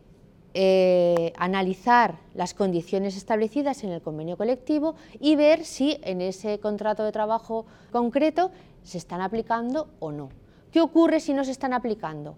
eh, 0.53 1.33
analizar 1.37 2.19
las 2.33 2.53
condiciones 2.53 3.17
establecidas 3.17 3.83
en 3.83 3.91
el 3.91 4.01
convenio 4.01 4.37
colectivo 4.37 4.95
y 5.19 5.35
ver 5.35 5.65
si 5.65 5.99
en 6.01 6.21
ese 6.21 6.59
contrato 6.59 7.03
de 7.03 7.11
trabajo 7.11 7.65
concreto 7.91 8.51
se 8.83 8.97
están 8.97 9.19
aplicando 9.19 9.89
o 9.99 10.13
no. 10.13 10.29
¿Qué 10.71 10.79
ocurre 10.79 11.19
si 11.19 11.33
no 11.33 11.43
se 11.43 11.51
están 11.51 11.73
aplicando? 11.73 12.37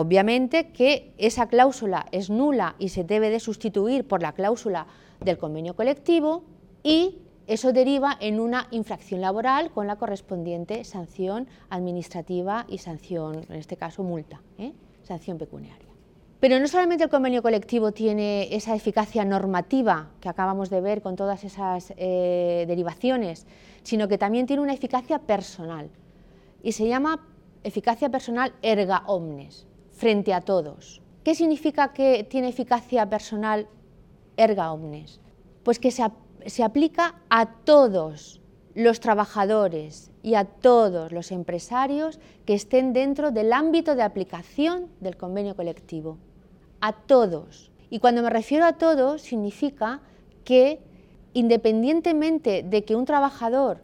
Obviamente 0.00 0.68
que 0.68 1.12
esa 1.18 1.48
cláusula 1.48 2.06
es 2.12 2.30
nula 2.30 2.76
y 2.78 2.90
se 2.90 3.02
debe 3.02 3.30
de 3.30 3.40
sustituir 3.40 4.06
por 4.06 4.22
la 4.22 4.30
cláusula 4.30 4.86
del 5.18 5.38
convenio 5.38 5.74
colectivo 5.74 6.44
y 6.84 7.18
eso 7.48 7.72
deriva 7.72 8.16
en 8.20 8.38
una 8.38 8.68
infracción 8.70 9.20
laboral 9.20 9.72
con 9.72 9.88
la 9.88 9.96
correspondiente 9.96 10.84
sanción 10.84 11.48
administrativa 11.68 12.64
y 12.68 12.78
sanción, 12.78 13.44
en 13.48 13.56
este 13.56 13.76
caso 13.76 14.04
multa, 14.04 14.40
¿eh? 14.56 14.72
sanción 15.02 15.36
pecuniaria. 15.36 15.88
Pero 16.38 16.60
no 16.60 16.68
solamente 16.68 17.02
el 17.02 17.10
convenio 17.10 17.42
colectivo 17.42 17.90
tiene 17.90 18.54
esa 18.54 18.76
eficacia 18.76 19.24
normativa 19.24 20.10
que 20.20 20.28
acabamos 20.28 20.70
de 20.70 20.80
ver 20.80 21.02
con 21.02 21.16
todas 21.16 21.42
esas 21.42 21.92
eh, 21.96 22.66
derivaciones, 22.68 23.48
sino 23.82 24.06
que 24.06 24.16
también 24.16 24.46
tiene 24.46 24.62
una 24.62 24.74
eficacia 24.74 25.18
personal 25.18 25.90
y 26.62 26.70
se 26.70 26.86
llama 26.86 27.26
eficacia 27.64 28.10
personal 28.10 28.52
erga 28.62 29.02
omnes 29.08 29.66
frente 29.98 30.32
a 30.32 30.40
todos. 30.40 31.02
¿Qué 31.24 31.34
significa 31.34 31.92
que 31.92 32.24
tiene 32.24 32.48
eficacia 32.48 33.10
personal 33.10 33.66
erga 34.36 34.72
omnes? 34.72 35.20
Pues 35.64 35.78
que 35.78 35.90
se, 35.90 36.62
aplica 36.62 37.16
a 37.28 37.46
todos 37.64 38.40
los 38.74 39.00
trabajadores 39.00 40.10
y 40.22 40.34
a 40.34 40.44
todos 40.44 41.12
los 41.12 41.32
empresarios 41.32 42.20
que 42.46 42.54
estén 42.54 42.92
dentro 42.92 43.32
del 43.32 43.52
ámbito 43.52 43.96
de 43.96 44.02
aplicación 44.02 44.86
del 45.00 45.16
convenio 45.16 45.56
colectivo. 45.56 46.16
A 46.80 46.92
todos. 46.92 47.72
Y 47.90 47.98
cuando 47.98 48.22
me 48.22 48.30
refiero 48.30 48.64
a 48.64 48.74
todos, 48.74 49.22
significa 49.22 50.00
que 50.44 50.80
independientemente 51.34 52.62
de 52.62 52.84
que 52.84 52.94
un 52.94 53.04
trabajador 53.04 53.82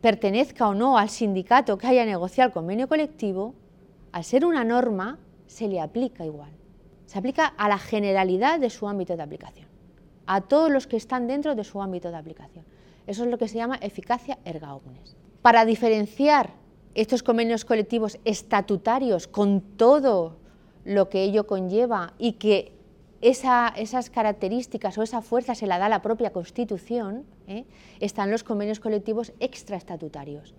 pertenezca 0.00 0.68
o 0.68 0.74
no 0.74 0.98
al 0.98 1.10
sindicato 1.10 1.78
que 1.78 1.86
haya 1.86 2.04
negociado 2.04 2.48
el 2.48 2.54
convenio 2.54 2.88
colectivo, 2.88 3.54
al 4.12 4.24
ser 4.24 4.44
una 4.44 4.64
norma, 4.64 5.18
se 5.46 5.68
le 5.68 5.80
aplica 5.80 6.24
igual. 6.24 6.50
Se 7.06 7.18
aplica 7.18 7.46
a 7.46 7.68
la 7.68 7.78
generalidad 7.78 8.58
de 8.58 8.70
su 8.70 8.88
ámbito 8.88 9.16
de 9.16 9.22
aplicación, 9.22 9.68
a 10.26 10.40
todos 10.40 10.70
los 10.70 10.86
que 10.86 10.96
están 10.96 11.26
dentro 11.26 11.54
de 11.54 11.64
su 11.64 11.80
ámbito 11.80 12.10
de 12.10 12.16
aplicación. 12.16 12.64
Eso 13.06 13.24
es 13.24 13.30
lo 13.30 13.38
que 13.38 13.48
se 13.48 13.56
llama 13.56 13.76
eficacia 13.76 14.38
erga 14.44 14.74
omnes. 14.74 15.16
Para 15.42 15.64
diferenciar 15.64 16.50
estos 16.94 17.22
convenios 17.22 17.64
colectivos 17.64 18.18
estatutarios 18.24 19.28
con 19.28 19.60
todo 19.60 20.36
lo 20.84 21.08
que 21.08 21.22
ello 21.22 21.46
conlleva 21.46 22.14
y 22.18 22.32
que 22.32 22.72
esas 23.20 24.10
características 24.10 24.98
o 24.98 25.02
esa 25.02 25.22
fuerza 25.22 25.54
se 25.54 25.66
la 25.66 25.78
da 25.78 25.88
la 25.88 26.02
propia 26.02 26.30
Constitución, 26.30 27.24
¿eh? 27.46 27.64
están 28.00 28.30
los 28.30 28.44
convenios 28.44 28.80
colectivos 28.80 29.32
extraestatutarios, 29.40 30.54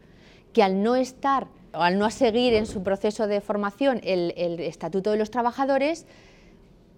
que 0.51 0.63
al 0.63 0.81
no 0.81 0.95
estar 0.95 1.47
al 1.81 1.97
no 1.97 2.09
seguir 2.09 2.53
en 2.53 2.65
su 2.65 2.83
proceso 2.83 3.27
de 3.27 3.41
formación 3.41 3.99
el, 4.03 4.31
Estatuto 4.59 5.11
de 5.11 5.17
los 5.17 5.31
Trabajadores, 5.31 6.05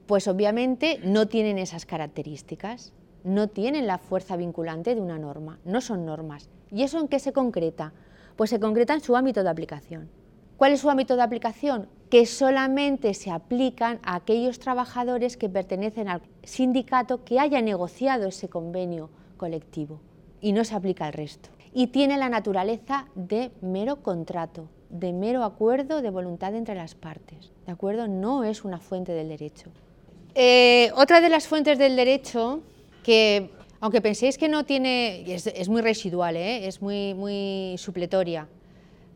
pues 0.05 0.27
obviamente 0.27 0.99
no 1.03 1.27
tienen 1.27 1.57
esas 1.57 1.85
características, 1.85 2.93
no 3.23 3.47
tienen 3.47 3.87
la 3.87 3.97
fuerza 3.97 4.37
vinculante 4.37 4.95
de 4.95 5.01
una 5.01 5.19
norma, 5.19 5.59
no 5.65 5.81
son 5.81 6.05
normas. 6.05 6.49
¿Y 6.71 6.83
eso 6.83 6.99
en 6.99 7.07
qué 7.07 7.19
se 7.19 7.33
concreta? 7.33 7.93
Pues 8.35 8.49
se 8.49 8.59
concreta 8.59 8.93
en 8.93 9.01
su 9.01 9.15
ámbito 9.15 9.43
de 9.43 9.49
aplicación. 9.49 10.09
¿Cuál 10.57 10.71
es 10.71 10.79
su 10.81 10.89
ámbito 10.89 11.15
de 11.15 11.23
aplicación? 11.23 11.87
Que 12.09 12.25
solamente 12.25 13.13
se 13.13 13.31
aplican 13.31 13.99
a 14.03 14.15
aquellos 14.15 14.59
trabajadores 14.59 15.37
que 15.37 15.49
pertenecen 15.49 16.07
al 16.07 16.21
sindicato 16.43 17.23
que 17.23 17.39
haya 17.39 17.61
negociado 17.61 18.27
ese 18.27 18.47
convenio 18.49 19.09
colectivo 19.37 19.99
y 20.41 20.53
no 20.53 20.63
se 20.63 20.75
aplica 20.75 21.05
al 21.05 21.13
resto. 21.13 21.49
Y 21.77 21.85
tiene 21.85 22.17
la 22.17 22.27
naturaleza 22.27 23.05
de 23.13 23.51
mero 23.61 23.97
contrato, 23.97 24.67
de 24.89 25.13
mero 25.13 25.43
acuerdo 25.43 26.01
de 26.01 26.09
voluntad 26.09 26.55
entre 26.55 26.73
las 26.73 26.95
partes. 26.95 27.51
¿De 27.67 27.71
acuerdo? 27.71 28.07
No 28.07 28.43
es 28.43 28.65
una 28.65 28.79
fuente 28.79 29.11
del 29.11 29.29
derecho. 29.29 29.69
Eh, 30.33 30.91
otra 30.95 31.21
de 31.21 31.29
las 31.29 31.47
fuentes 31.47 31.77
del 31.77 31.95
derecho 31.95 32.61
que, 33.03 33.51
aunque 33.79 34.01
penséis 34.01 34.39
que 34.39 34.49
no 34.49 34.65
tiene, 34.65 35.31
es, 35.31 35.69
muy 35.69 35.83
residual, 35.83 36.35
¿eh? 36.35 36.65
es 36.65 36.81
muy, 36.81 37.13
muy 37.13 37.75
supletoria, 37.77 38.47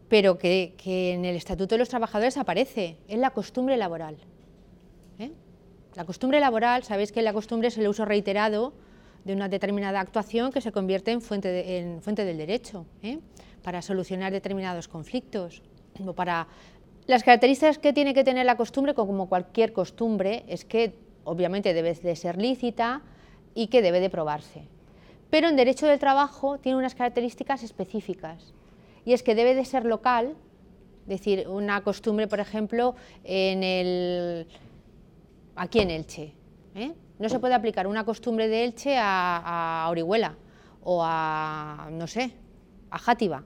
pero 0.07 0.37
que, 0.37 0.75
en 0.85 1.25
el 1.25 1.37
Estatuto 1.37 1.73
de 1.73 1.79
los 1.79 1.89
Trabajadores 1.89 2.37
aparece, 2.37 2.97
es 3.07 3.17
la 3.17 3.31
costumbre 3.31 3.75
laboral. 3.75 4.17
¿eh? 5.17 5.31
La 5.95 6.05
costumbre 6.05 6.39
laboral, 6.39 6.83
sabéis 6.83 7.11
que 7.11 7.23
la 7.23 7.33
costumbre 7.33 7.69
es 7.69 7.77
el 7.79 7.87
uso 7.87 8.05
reiterado 8.05 8.73
de 9.23 9.33
una 9.33 9.49
determinada 9.49 9.99
actuación 9.99 10.51
que 10.51 10.61
se 10.61 10.71
convierte 10.71 11.11
en 11.11 11.21
fuente, 11.21 11.77
en 11.77 12.01
fuente 12.01 12.25
del 12.25 12.37
derecho, 12.37 12.85
para 13.61 13.81
solucionar 13.81 14.31
determinados 14.31 14.87
conflictos 14.87 15.61
o 16.05 16.13
para 16.13 16.47
las 17.07 17.23
características 17.23 17.77
que 17.77 17.93
tiene 17.93 18.13
que 18.13 18.23
tener 18.23 18.45
la 18.45 18.55
costumbre, 18.55 18.93
como 18.93 19.27
cualquier 19.27 19.73
costumbre, 19.73 20.43
es 20.47 20.65
que 20.65 20.93
obviamente 21.23 21.73
debe 21.73 21.93
de 21.93 22.15
ser 22.15 22.37
lícita 22.37 23.01
y 23.53 23.67
que 23.67 23.81
debe 23.81 23.99
de 23.99 24.09
probarse. 24.09 24.63
Pero 25.29 25.47
en 25.47 25.55
derecho 25.55 25.87
del 25.87 25.99
trabajo 25.99 26.57
tiene 26.59 26.77
unas 26.77 26.95
características 26.95 27.63
específicas 27.63 28.53
y 29.05 29.13
es 29.13 29.23
que 29.23 29.35
debe 29.35 29.55
de 29.55 29.65
ser 29.65 29.85
local, 29.85 30.35
es 31.03 31.07
decir, 31.07 31.47
una 31.47 31.81
costumbre, 31.83 32.27
por 32.27 32.39
ejemplo, 32.39 32.95
en 33.23 33.63
el, 33.63 34.47
aquí 35.55 35.79
en 35.79 35.91
Elche. 35.91 36.33
¿eh? 36.75 36.93
No 37.21 37.29
se 37.29 37.37
puede 37.37 37.53
aplicar 37.53 37.85
una 37.85 38.03
costumbre 38.03 38.47
de 38.47 38.63
Elche 38.63 38.97
a, 38.99 39.85
Orihuela 39.91 40.37
o 40.83 41.03
a, 41.03 41.87
no 41.91 42.07
sé, 42.07 42.31
a 42.89 42.97
Játiva. 42.97 43.43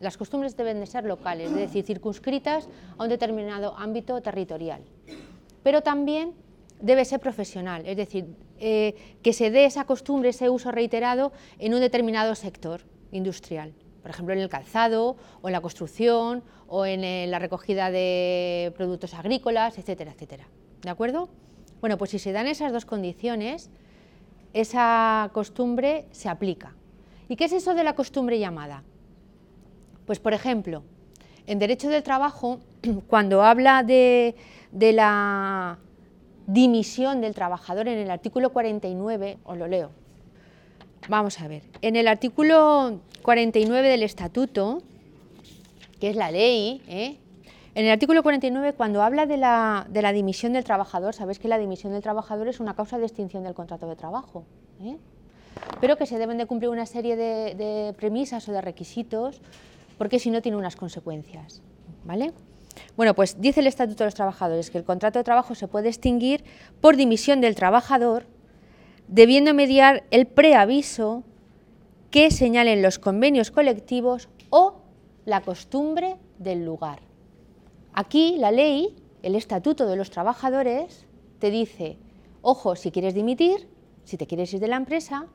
Las 0.00 0.16
costumbres 0.16 0.56
deben 0.56 0.80
de 0.80 0.86
ser 0.86 1.04
locales, 1.04 1.50
es 1.50 1.56
decir, 1.56 1.84
circunscritas 1.84 2.70
a 2.96 3.02
un 3.02 3.10
determinado 3.10 3.76
ámbito 3.76 4.22
territorial. 4.22 4.80
Pero 5.62 5.82
también 5.82 6.32
debe 6.80 7.04
ser 7.04 7.20
profesional, 7.20 7.82
es 7.84 7.98
decir, 7.98 8.34
eh, 8.58 9.18
que 9.22 9.34
se 9.34 9.50
dé 9.50 9.66
esa 9.66 9.84
costumbre, 9.84 10.30
ese 10.30 10.48
uso 10.48 10.70
reiterado 10.70 11.30
en 11.58 11.74
un 11.74 11.80
determinado 11.80 12.34
sector 12.34 12.80
industrial, 13.10 13.74
por 14.00 14.10
ejemplo 14.10 14.32
en 14.32 14.40
el 14.40 14.48
calzado 14.48 15.18
o 15.42 15.48
en 15.48 15.52
la 15.52 15.60
construcción 15.60 16.42
o 16.68 16.86
en 16.86 17.04
eh, 17.04 17.26
la 17.28 17.38
recogida 17.38 17.90
de 17.90 18.72
productos 18.78 19.12
agrícolas, 19.12 19.76
etcétera, 19.76 20.12
etcétera. 20.12 20.48
¿De 20.80 20.88
acuerdo? 20.88 21.28
Bueno, 21.82 21.98
pues 21.98 22.12
si 22.12 22.20
se 22.20 22.30
dan 22.30 22.46
esas 22.46 22.72
dos 22.72 22.86
condiciones, 22.86 23.68
esa 24.54 25.28
costumbre 25.32 26.06
se 26.12 26.28
aplica. 26.28 26.74
¿Y 27.28 27.34
qué 27.34 27.46
es 27.46 27.52
eso 27.52 27.74
de 27.74 27.82
la 27.82 27.96
costumbre 27.96 28.38
llamada? 28.38 28.84
Pues 30.06 30.20
por 30.20 30.32
ejemplo, 30.32 30.84
en 31.48 31.58
derecho 31.58 31.88
del 31.88 32.04
trabajo, 32.04 32.60
cuando 33.08 33.42
habla 33.42 33.82
de 33.82 34.36
la 34.70 35.78
dimisión 36.46 37.20
del 37.20 37.34
trabajador 37.34 37.88
en 37.88 37.98
el 37.98 38.12
artículo 38.12 38.52
49, 38.52 39.38
os 39.42 39.58
lo 39.58 39.66
leo. 39.66 39.90
Vamos 41.08 41.40
a 41.40 41.48
ver, 41.48 41.64
en 41.82 41.96
el 41.96 42.06
artículo 42.06 43.00
49 43.22 43.88
del 43.88 44.04
estatuto, 44.04 44.82
que 45.98 46.10
es 46.10 46.14
la 46.16 46.30
ley, 46.30 46.80
¿eh? 46.86 47.16
En 47.74 47.86
el 47.86 47.90
artículo 47.90 48.22
49 48.22 48.74
cuando 48.74 49.02
habla 49.02 49.26
de 49.26 49.36
la, 49.36 50.12
dimisión 50.12 50.52
del 50.52 50.64
trabajador, 50.64 51.14
sabéis 51.14 51.38
que 51.38 51.48
la 51.48 51.58
dimisión 51.58 51.92
del 51.92 52.02
trabajador 52.02 52.48
es 52.48 52.60
una 52.60 52.74
causa 52.74 52.98
de 52.98 53.06
extinción 53.06 53.44
del 53.44 53.54
contrato 53.54 53.88
de 53.88 53.96
trabajo, 53.96 54.44
¿eh? 54.82 54.96
pero 55.80 55.96
que 55.96 56.06
se 56.06 56.18
deben 56.18 56.38
de 56.38 56.46
cumplir 56.46 56.70
una 56.70 56.86
serie 56.86 57.16
de, 57.16 57.54
de 57.54 57.94
premisas 57.94 58.48
o 58.48 58.52
de 58.52 58.60
requisitos 58.60 59.40
porque 59.98 60.18
si 60.18 60.30
no 60.30 60.42
tiene 60.42 60.58
unas 60.58 60.76
consecuencias. 60.76 61.62
¿vale? 62.04 62.32
Bueno, 62.96 63.14
pues 63.14 63.40
dice 63.40 63.60
el 63.60 63.66
Estatuto 63.66 64.04
de 64.04 64.06
los 64.06 64.14
Trabajadores 64.14 64.70
que 64.70 64.78
el 64.78 64.84
contrato 64.84 65.18
de 65.18 65.24
trabajo 65.24 65.54
se 65.54 65.68
puede 65.68 65.88
extinguir 65.88 66.44
por 66.80 66.96
dimisión 66.96 67.40
del 67.40 67.54
trabajador, 67.54 68.26
debiendo 69.08 69.54
mediar 69.54 70.04
el 70.10 70.26
preaviso 70.26 71.22
que 72.10 72.30
señalen 72.30 72.82
los 72.82 72.98
convenios 72.98 73.50
colectivos 73.50 74.28
o 74.50 74.82
la 75.24 75.40
costumbre 75.40 76.16
del 76.38 76.64
lugar. 76.64 77.11
Aquí 77.94 78.36
la 78.38 78.50
ley, 78.50 78.96
el 79.22 79.34
Estatuto 79.34 79.86
de 79.86 79.96
los 79.96 80.10
Trabajadores, 80.10 81.04
te 81.38 81.50
dice, 81.50 81.98
ojo, 82.40 82.74
si 82.74 82.90
quieres 82.90 83.14
dimitir, 83.14 83.68
si 84.04 84.16
te 84.16 84.26
quieres 84.26 84.52
ir 84.54 84.60
de 84.60 84.68
la 84.68 84.76
empresa, 84.76 85.26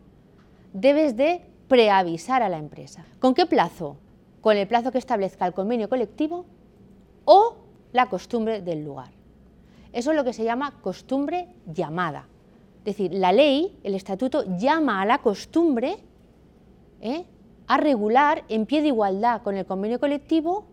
debes 0.73 1.15
de 1.15 1.45
preavisar 1.67 2.41
a 2.41 2.49
la 2.49 2.57
empresa. 2.57 3.05
¿Con 3.19 3.33
qué 3.33 3.45
plazo? 3.45 3.97
Con 4.41 4.57
el 4.57 4.67
plazo 4.67 4.91
que 4.91 4.97
establezca 4.97 5.45
el 5.45 5.53
convenio 5.53 5.87
colectivo 5.89 6.45
o 7.25 7.57
la 7.91 8.09
costumbre 8.09 8.61
del 8.61 8.83
lugar. 8.83 9.11
Eso 9.93 10.11
es 10.11 10.17
lo 10.17 10.23
que 10.23 10.33
se 10.33 10.43
llama 10.43 10.79
costumbre 10.81 11.47
llamada. 11.65 12.27
Es 12.79 12.95
decir, 12.95 13.13
la 13.13 13.31
ley, 13.31 13.77
el 13.83 13.95
estatuto, 13.95 14.45
llama 14.57 15.01
a 15.01 15.05
la 15.05 15.19
costumbre 15.19 15.97
¿eh? 17.01 17.25
a 17.67 17.77
regular 17.77 18.43
en 18.49 18.65
pie 18.65 18.81
de 18.81 18.87
igualdad 18.87 19.41
con 19.41 19.57
el 19.57 19.65
convenio 19.65 19.99
colectivo 19.99 20.65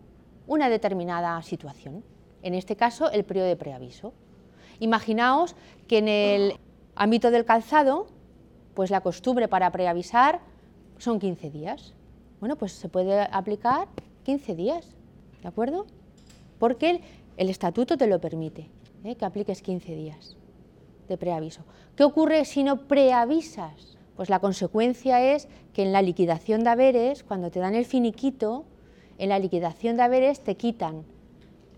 una 0.47 0.69
determinada 0.69 1.41
situación. 1.41 2.03
En 2.41 2.53
este 2.53 2.75
caso, 2.75 3.09
el 3.11 3.23
periodo 3.23 3.47
de 3.47 3.55
preaviso. 3.55 4.13
Imaginaos 4.79 5.55
que 5.87 5.99
en 5.99 6.07
el 6.07 6.53
ámbito 6.95 7.31
del 7.31 7.45
calzado, 7.45 8.07
pues 8.73 8.91
la 8.91 9.01
costumbre 9.01 9.47
para 9.47 9.71
preavisar 9.71 10.41
son 10.97 11.19
15 11.19 11.49
días. 11.49 11.93
Bueno, 12.39 12.55
pues 12.57 12.73
se 12.73 12.89
puede 12.89 13.27
aplicar 13.31 13.87
15 14.23 14.55
días, 14.55 14.89
¿de 15.41 15.47
acuerdo? 15.47 15.85
porque 16.59 17.01
el, 17.37 17.49
estatuto 17.49 17.97
te 17.97 18.07
lo 18.07 18.19
permite, 18.19 18.69
¿eh? 19.03 19.15
que 19.15 19.25
apliques 19.25 19.61
15 19.61 19.95
días 19.95 20.37
de 21.07 21.17
preaviso. 21.17 21.63
¿Qué 21.95 22.03
ocurre 22.03 22.45
si 22.45 22.63
no 22.63 22.87
preavisas? 22.87 23.97
Pues 24.15 24.29
la 24.29 24.39
consecuencia 24.39 25.21
es 25.21 25.47
que 25.73 25.83
en 25.83 25.91
la 25.91 26.01
liquidación 26.01 26.63
de 26.63 26.69
haberes, 26.69 27.23
cuando 27.23 27.51
te 27.51 27.59
dan 27.59 27.75
el 27.75 27.85
finiquito, 27.85 28.65
en 29.17 29.29
la 29.29 29.39
liquidación 29.39 29.97
de 29.97 30.03
haberes 30.03 30.41
te 30.41 30.55
quitan 30.55 31.03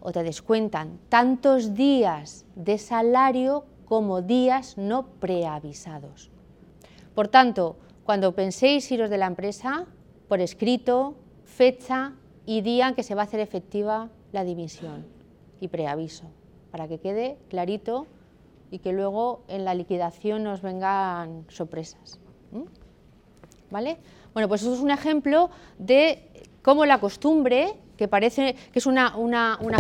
o 0.02 0.12
te 0.12 0.24
descuentan 0.24 1.00
tantos 1.10 1.74
días 1.74 2.46
de 2.56 2.78
salario 2.78 3.66
como 3.86 4.22
días 4.22 4.78
no 4.78 5.08
preavisados. 5.20 6.30
Por 7.16 7.28
tanto, 7.28 7.78
cuando 8.04 8.34
penséis 8.34 8.92
iros 8.92 9.10
de 9.10 9.18
la 9.18 9.28
empresa, 9.28 9.86
por 10.28 10.40
escrito, 10.40 11.16
fecha 11.46 12.14
y 12.46 12.62
día 12.62 12.90
en 12.90 12.96
que 12.96 13.04
se 13.04 13.16
va 13.16 13.22
a 13.22 13.26
hacer 13.26 13.40
efectiva 13.40 14.10
la 14.32 14.44
dimisión 14.44 15.06
y 15.60 15.68
preaviso, 15.68 16.26
para 16.72 16.88
que 16.88 17.00
quede 17.00 17.38
clarito 17.50 18.08
y 18.72 18.80
que 18.80 18.94
luego 18.94 19.42
en 19.48 19.66
la 19.66 19.74
liquidación 19.74 20.44
nos 20.44 20.62
vengan 20.62 21.46
sorpresas. 21.50 22.20
¿Vale? 23.72 23.98
Bueno, 24.34 24.48
pues 24.48 24.62
eso 24.62 24.74
es 24.74 24.80
un 24.80 24.92
ejemplo 24.92 25.50
de 25.78 26.47
cómo 26.68 26.86
la 26.86 27.00
costumbre, 27.00 27.76
que 27.96 28.10
parece 28.10 28.54
que 28.74 28.80
es 28.80 28.86
una, 28.86 29.14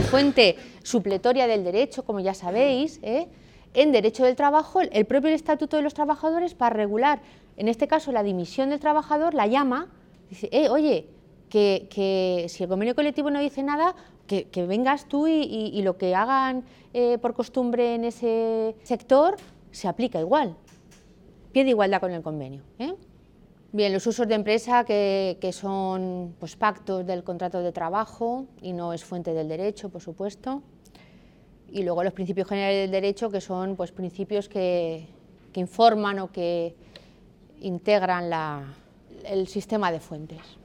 fuente 0.09 0.55
supletoria 0.83 1.45
del 1.45 1.65
derecho, 1.65 2.05
como 2.05 2.21
ya 2.21 2.33
sabéis, 2.33 3.01
¿eh? 3.03 3.27
en 3.73 3.91
derecho 3.91 4.23
del 4.23 4.37
trabajo, 4.37 4.79
el 4.79 5.03
propio 5.03 5.31
Estatuto 5.31 5.75
de 5.75 5.83
los 5.83 5.93
Trabajadores, 5.93 6.53
para 6.53 6.73
regular, 6.73 7.19
en 7.57 7.67
este 7.67 7.89
caso, 7.89 8.13
la 8.13 8.23
dimisión 8.23 8.69
del 8.69 8.79
trabajador, 8.79 9.33
la 9.33 9.47
llama, 9.47 9.89
dice, 10.29 10.47
eh, 10.53 10.69
oye, 10.69 11.09
que, 11.49 12.45
si 12.47 12.63
el 12.63 12.69
convenio 12.69 12.95
colectivo 12.95 13.31
no 13.31 13.41
dice 13.41 13.63
nada, 13.63 13.93
que, 14.25 14.47
vengas 14.65 15.09
tú 15.09 15.27
y, 15.27 15.81
lo 15.81 15.97
que 15.97 16.15
hagan 16.15 16.63
eh, 16.93 17.17
por 17.17 17.33
costumbre 17.33 17.95
en 17.95 18.05
ese 18.05 18.77
sector 18.83 19.35
se 19.71 19.89
aplica 19.89 20.21
igual. 20.21 20.55
Pie 21.51 21.65
de 21.65 21.71
igualdad 21.71 21.99
con 21.99 22.13
el 22.13 22.21
convenio. 22.21 22.61
Bien, 23.73 23.91
los 23.91 24.07
usos 24.07 24.27
de 24.29 24.35
empresa 24.35 24.85
que, 24.85 25.37
que 25.41 25.51
son 25.51 26.35
pues, 26.39 26.55
pactos 26.55 27.05
del 27.05 27.25
contrato 27.25 27.59
de 27.59 27.73
trabajo 27.73 28.45
y 28.61 28.71
no 28.71 28.93
es 28.93 29.03
fuente 29.03 29.33
del 29.33 29.49
derecho, 29.49 29.89
por 29.89 30.01
supuesto. 30.01 30.63
Y 31.69 31.83
luego 31.83 32.01
los 32.01 32.13
principios 32.13 32.47
generales 32.47 32.83
del 32.83 32.91
derecho 32.91 33.29
que 33.29 33.41
son 33.41 33.75
pues, 33.75 33.91
principios 33.91 34.47
que, 34.47 35.07
que 35.51 35.59
informan 35.59 36.19
o 36.19 36.31
que 36.31 36.75
integran 37.59 38.29
la, 38.29 38.73
el 39.25 39.47
sistema 39.47 39.91
de 39.91 39.99
fuentes. 39.99 40.57